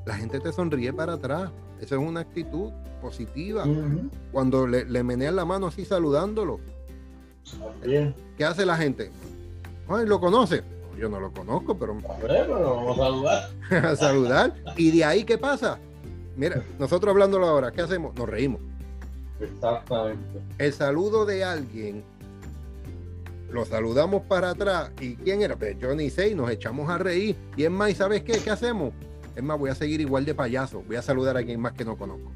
la 0.06 0.16
gente 0.16 0.40
te 0.40 0.52
sonríe 0.52 0.94
para 0.94 1.14
atrás. 1.14 1.52
Esa 1.82 1.96
es 1.96 2.02
una 2.02 2.22
actitud 2.22 2.72
positiva. 3.02 3.66
Cuando 4.32 4.68
le, 4.68 4.86
le 4.86 5.04
menean 5.04 5.36
la 5.36 5.46
mano 5.46 5.68
así 5.68 5.84
saludándolo. 5.84 6.60
¿Qué 8.38 8.46
hace 8.46 8.66
la 8.66 8.78
gente? 8.78 9.12
Ay, 9.90 10.06
¿Lo 10.06 10.20
conoce? 10.20 10.64
Yo 10.98 11.10
no 11.10 11.20
lo 11.20 11.32
conozco, 11.32 11.78
pero... 11.78 11.96
vamos 11.96 13.00
a 13.00 13.02
saludar. 13.02 13.50
a 13.86 13.96
saludar. 13.96 14.56
¿Y 14.78 14.92
de 14.92 15.04
ahí 15.04 15.24
qué 15.24 15.38
pasa? 15.38 15.80
Mira, 16.36 16.64
nosotros 16.78 17.12
hablándolo 17.12 17.48
ahora, 17.48 17.72
¿qué 17.72 17.82
hacemos? 17.82 18.14
Nos 18.16 18.30
reímos. 18.30 18.62
Exactamente. 19.40 20.40
El 20.60 20.74
saludo 20.74 21.26
de 21.26 21.44
alguien 21.44 22.04
lo 23.52 23.66
saludamos 23.66 24.22
para 24.24 24.52
atrás. 24.52 24.92
¿Y 25.00 25.16
quién 25.16 25.42
era? 25.42 25.56
Pues 25.56 25.76
Johnny 25.82 26.10
Say, 26.10 26.36
nos 26.36 26.52
echamos 26.52 26.90
a 26.90 26.98
reír. 26.98 27.36
Y 27.58 27.64
es 27.64 27.72
más, 27.72 27.94
¿sabes 27.94 28.24
qué? 28.24 28.34
¿Qué 28.34 28.50
hacemos? 28.50 28.94
Es 29.36 29.44
más, 29.44 29.58
voy 29.58 29.70
a 29.70 29.76
seguir 29.76 30.02
igual 30.02 30.26
de 30.26 30.36
payaso. 30.36 30.84
Voy 30.84 30.96
a 30.96 31.02
saludar 31.02 31.36
a 31.36 31.40
alguien 31.40 31.60
más 31.60 31.74
que 31.74 31.86
no 31.86 31.98
conozco. 31.98 32.32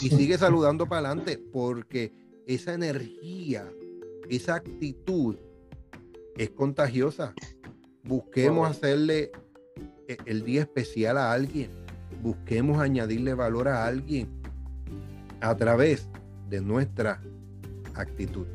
Y 0.00 0.08
sigue 0.10 0.38
saludando 0.38 0.86
para 0.86 1.08
adelante 1.08 1.38
porque 1.52 2.12
esa 2.46 2.74
energía, 2.74 3.70
esa 4.28 4.54
actitud 4.54 5.36
es 6.36 6.50
contagiosa. 6.50 7.34
Busquemos 8.04 8.70
hacerle 8.70 9.32
e-, 10.08 10.16
el 10.26 10.44
día 10.44 10.62
especial 10.62 11.18
a 11.18 11.32
alguien. 11.32 11.70
Busquemos 12.22 12.80
añadirle 12.80 13.34
valor 13.34 13.68
a 13.68 13.84
alguien 13.86 14.28
a 15.40 15.56
través 15.56 16.08
de 16.48 16.60
nuestra 16.60 17.20
actitud. 17.94 18.46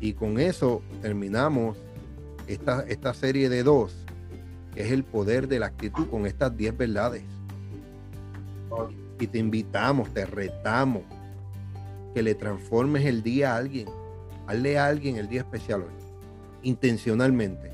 Y 0.00 0.14
con 0.14 0.40
eso 0.40 0.82
terminamos 1.02 1.76
esta, 2.46 2.82
esta 2.88 3.12
serie 3.12 3.48
de 3.50 3.62
dos, 3.62 3.99
que 4.74 4.82
es 4.82 4.92
el 4.92 5.04
poder 5.04 5.48
de 5.48 5.58
la 5.58 5.66
actitud 5.66 6.06
con 6.08 6.26
estas 6.26 6.56
10 6.56 6.76
verdades. 6.76 7.22
Y 9.18 9.26
te 9.26 9.38
invitamos, 9.38 10.12
te 10.14 10.24
retamos 10.24 11.02
que 12.14 12.22
le 12.22 12.34
transformes 12.34 13.04
el 13.04 13.22
día 13.22 13.54
a 13.54 13.56
alguien. 13.56 13.88
Hazle 14.46 14.78
a 14.78 14.86
alguien 14.86 15.16
el 15.16 15.28
día 15.28 15.40
especial 15.40 15.82
hoy, 15.82 16.04
intencionalmente. 16.62 17.70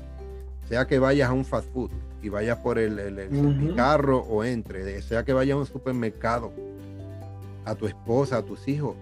Sea 0.67 0.85
que 0.85 0.99
vayas 0.99 1.29
a 1.29 1.33
un 1.33 1.45
fast 1.45 1.71
food 1.71 1.91
y 2.21 2.29
vayas 2.29 2.57
por 2.57 2.77
el, 2.77 2.99
el, 2.99 3.73
carro 3.75 4.19
o 4.19 4.43
entre, 4.43 5.01
sea 5.01 5.23
que 5.23 5.33
vayas 5.33 5.55
a 5.55 5.59
un 5.59 5.65
supermercado, 5.65 6.51
a 7.63 7.73
tu 7.75 7.87
esposa, 7.87 8.37
a 8.37 8.41
tus 8.43 8.67
hijos, 8.67 8.95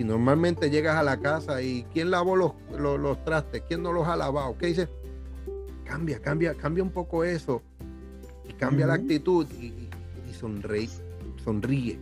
y 0.00 0.04
normalmente 0.04 0.70
llegas 0.70 0.96
a 0.96 1.02
la 1.02 1.18
casa 1.18 1.60
y 1.60 1.84
¿quién 1.92 2.10
lavó 2.10 2.34
los, 2.34 2.52
los, 2.78 3.22
trastes? 3.22 3.62
¿Quién 3.68 3.82
no 3.82 3.92
los 3.92 4.08
ha 4.08 4.16
lavado? 4.16 4.56
¿Qué 4.56 4.68
dice? 4.68 4.88
Cambia, 5.90 6.20
cambia, 6.20 6.54
cambia 6.54 6.84
un 6.84 6.90
poco 6.90 7.24
eso 7.24 7.62
y 8.48 8.52
cambia 8.52 8.86
la 8.86 8.94
actitud 8.94 9.44
y, 9.60 9.88
y 10.30 10.32
sonríe, 10.32 10.88
sonríe. 11.42 11.98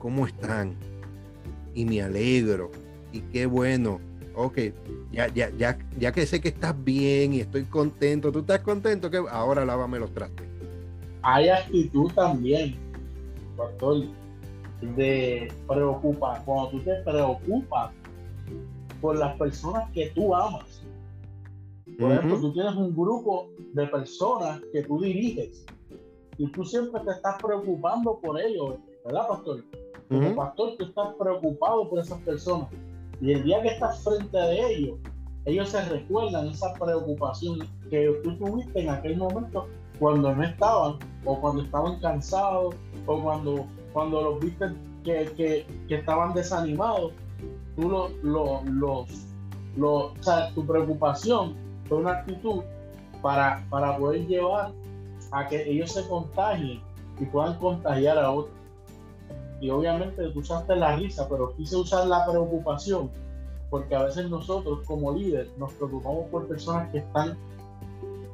¿Cómo 0.00 0.26
están? 0.26 0.74
Y 1.72 1.84
me 1.84 2.02
alegro. 2.02 2.72
Y 3.12 3.20
qué 3.20 3.46
bueno. 3.46 4.00
Ok, 4.34 4.58
ya, 5.12 5.28
ya, 5.28 5.50
ya, 5.56 5.78
ya 6.00 6.10
que 6.10 6.26
sé 6.26 6.40
que 6.40 6.48
estás 6.48 6.74
bien 6.82 7.34
y 7.34 7.40
estoy 7.40 7.62
contento, 7.62 8.32
¿tú 8.32 8.40
estás 8.40 8.58
contento? 8.62 9.08
que 9.08 9.22
Ahora 9.30 9.64
lávame 9.64 10.00
los 10.00 10.12
trastes. 10.12 10.44
Hay 11.22 11.50
actitud 11.50 12.10
también, 12.10 12.74
pastor 13.56 14.06
de 14.96 15.52
preocupar, 15.68 16.42
cuando 16.44 16.70
tú 16.70 16.80
te 16.80 16.96
preocupas 17.04 17.92
por 19.00 19.16
las 19.16 19.36
personas 19.36 19.88
que 19.92 20.08
tú 20.08 20.34
amas. 20.34 20.83
Por 21.98 22.12
ejemplo, 22.12 22.40
tú 22.40 22.52
tienes 22.52 22.74
un 22.74 22.94
grupo 22.94 23.48
de 23.72 23.86
personas 23.86 24.60
que 24.72 24.82
tú 24.82 25.00
diriges 25.00 25.64
y 26.38 26.50
tú 26.50 26.64
siempre 26.64 27.00
te 27.04 27.12
estás 27.12 27.40
preocupando 27.42 28.18
por 28.20 28.40
ellos, 28.40 28.76
¿verdad, 29.04 29.28
pastor? 29.28 29.64
Como 30.08 30.34
pastor, 30.34 30.76
tú 30.78 30.84
estás 30.84 31.14
preocupado 31.18 31.88
por 31.88 31.98
esas 31.98 32.20
personas. 32.22 32.68
Y 33.20 33.32
el 33.32 33.44
día 33.44 33.62
que 33.62 33.68
estás 33.68 34.02
frente 34.02 34.36
a 34.36 34.52
ellos, 34.52 34.98
ellos 35.46 35.68
se 35.68 35.84
recuerdan 35.88 36.48
esa 36.48 36.72
preocupación 36.74 37.60
que 37.90 38.12
tú 38.22 38.36
tuviste 38.36 38.80
en 38.80 38.90
aquel 38.90 39.16
momento 39.16 39.66
cuando 39.98 40.34
no 40.34 40.42
estaban, 40.42 40.98
o 41.24 41.40
cuando 41.40 41.62
estaban 41.62 42.00
cansados, 42.00 42.74
o 43.06 43.22
cuando 43.22 43.66
cuando 43.94 44.20
los 44.20 44.40
viste 44.40 44.66
que, 45.04 45.64
estaban 45.88 46.34
desanimados, 46.34 47.12
tú 47.76 47.88
los, 47.88 48.64
los, 48.66 49.08
o 49.80 50.12
sea, 50.20 50.52
tu 50.54 50.66
preocupación 50.66 51.54
fue 51.88 51.98
una 51.98 52.12
actitud 52.12 52.62
para, 53.22 53.64
para 53.70 53.96
poder 53.96 54.26
llevar 54.26 54.72
a 55.30 55.48
que 55.48 55.68
ellos 55.70 55.92
se 55.92 56.06
contagien 56.08 56.80
y 57.18 57.24
puedan 57.26 57.58
contagiar 57.58 58.18
a 58.18 58.30
otros. 58.30 58.54
Y 59.60 59.70
obviamente 59.70 60.28
tú 60.30 60.40
usaste 60.40 60.76
la 60.76 60.96
risa, 60.96 61.28
pero 61.28 61.54
quise 61.56 61.76
usar 61.76 62.06
la 62.06 62.26
preocupación, 62.26 63.10
porque 63.70 63.94
a 63.94 64.04
veces 64.04 64.28
nosotros 64.28 64.80
como 64.86 65.12
líderes 65.12 65.48
nos 65.58 65.72
preocupamos 65.72 66.26
por 66.30 66.46
personas 66.46 66.90
que 66.90 66.98
están 66.98 67.36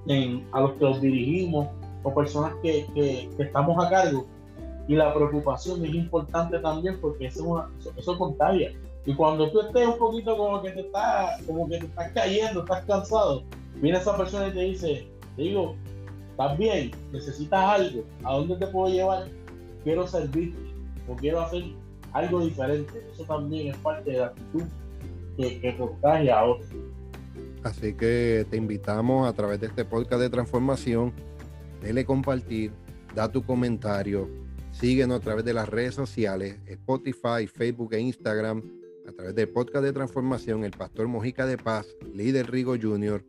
en, 0.06 0.46
a 0.52 0.60
los 0.60 0.72
que 0.72 0.84
los 0.84 1.00
dirigimos 1.00 1.68
o 2.02 2.14
personas 2.14 2.54
que, 2.62 2.86
que 2.94 3.30
estamos 3.38 3.84
a 3.84 3.88
cargo 3.88 4.26
y 4.90 4.96
la 4.96 5.14
preocupación 5.14 5.84
es 5.84 5.94
importante 5.94 6.58
también 6.58 7.00
porque 7.00 7.26
eso, 7.26 7.64
eso, 7.96 8.18
contagia. 8.18 8.72
Y 9.06 9.14
cuando 9.14 9.50
tú 9.50 9.60
estés 9.60 9.86
un 9.86 9.98
poquito 9.98 10.36
como 10.36 10.62
que 10.62 10.70
te 10.70 10.80
está, 10.80 11.38
como 11.46 11.68
que 11.68 11.78
te 11.78 11.86
estás 11.86 12.12
cayendo, 12.12 12.60
estás 12.60 12.84
cansado, 12.84 13.44
viene 13.76 13.98
esa 13.98 14.16
persona 14.16 14.48
y 14.48 14.52
te 14.52 14.60
dice, 14.60 15.08
te 15.36 15.42
digo, 15.42 15.74
estás 16.30 16.58
bien, 16.58 16.90
necesitas 17.12 17.64
algo, 17.64 18.04
¿a 18.24 18.34
dónde 18.34 18.56
te 18.56 18.66
puedo 18.66 18.92
llevar? 18.92 19.28
Quiero 19.84 20.06
servirte 20.06 20.60
o 21.08 21.16
quiero 21.16 21.40
hacer 21.40 21.64
algo 22.12 22.44
diferente. 22.44 23.06
Eso 23.12 23.24
también 23.24 23.68
es 23.68 23.76
parte 23.78 24.10
de 24.10 24.18
la 24.18 24.26
actitud 24.26 24.64
que, 25.36 25.60
que 25.60 25.76
contagia 25.78 26.38
a 26.38 26.44
otros. 26.44 26.68
Así 27.62 27.94
que 27.94 28.46
te 28.50 28.56
invitamos 28.56 29.26
a 29.26 29.32
través 29.32 29.60
de 29.60 29.68
este 29.68 29.84
podcast 29.84 30.20
de 30.20 30.30
transformación, 30.30 31.12
dele 31.82 32.04
compartir, 32.04 32.72
da 33.14 33.30
tu 33.30 33.42
comentario, 33.42 34.28
Síguenos 34.72 35.18
a 35.18 35.20
través 35.20 35.44
de 35.44 35.52
las 35.52 35.68
redes 35.68 35.94
sociales, 35.94 36.56
Spotify, 36.66 37.46
Facebook 37.46 37.92
e 37.92 38.00
Instagram, 38.00 38.62
a 39.08 39.12
través 39.12 39.34
del 39.34 39.48
podcast 39.48 39.84
de 39.84 39.92
transformación, 39.92 40.64
el 40.64 40.72
Pastor 40.72 41.08
Mojica 41.08 41.46
de 41.46 41.58
Paz, 41.58 41.86
líder 42.14 42.50
Rigo 42.50 42.76
Jr. 42.80 43.24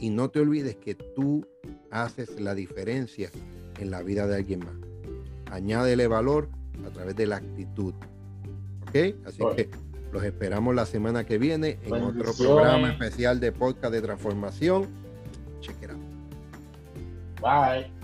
Y 0.00 0.10
no 0.10 0.30
te 0.30 0.40
olvides 0.40 0.76
que 0.76 0.94
tú 0.94 1.46
haces 1.90 2.40
la 2.40 2.54
diferencia 2.54 3.30
en 3.78 3.90
la 3.90 4.02
vida 4.02 4.26
de 4.26 4.36
alguien 4.36 4.60
más. 4.60 4.74
Añádele 5.50 6.06
valor 6.06 6.48
a 6.86 6.90
través 6.90 7.14
de 7.16 7.26
la 7.26 7.36
actitud. 7.36 7.94
¿Ok? 8.82 9.16
Así 9.26 9.42
que 9.56 9.70
los 10.12 10.24
esperamos 10.24 10.74
la 10.74 10.86
semana 10.86 11.24
que 11.24 11.38
viene 11.38 11.78
en 11.84 11.94
otro 11.94 12.32
programa 12.34 12.90
especial 12.90 13.40
de 13.40 13.52
podcast 13.52 13.92
de 13.92 14.02
transformación. 14.02 14.86
Check 15.60 15.76
it 15.82 15.90
out. 15.90 16.00
Bye. 17.40 18.01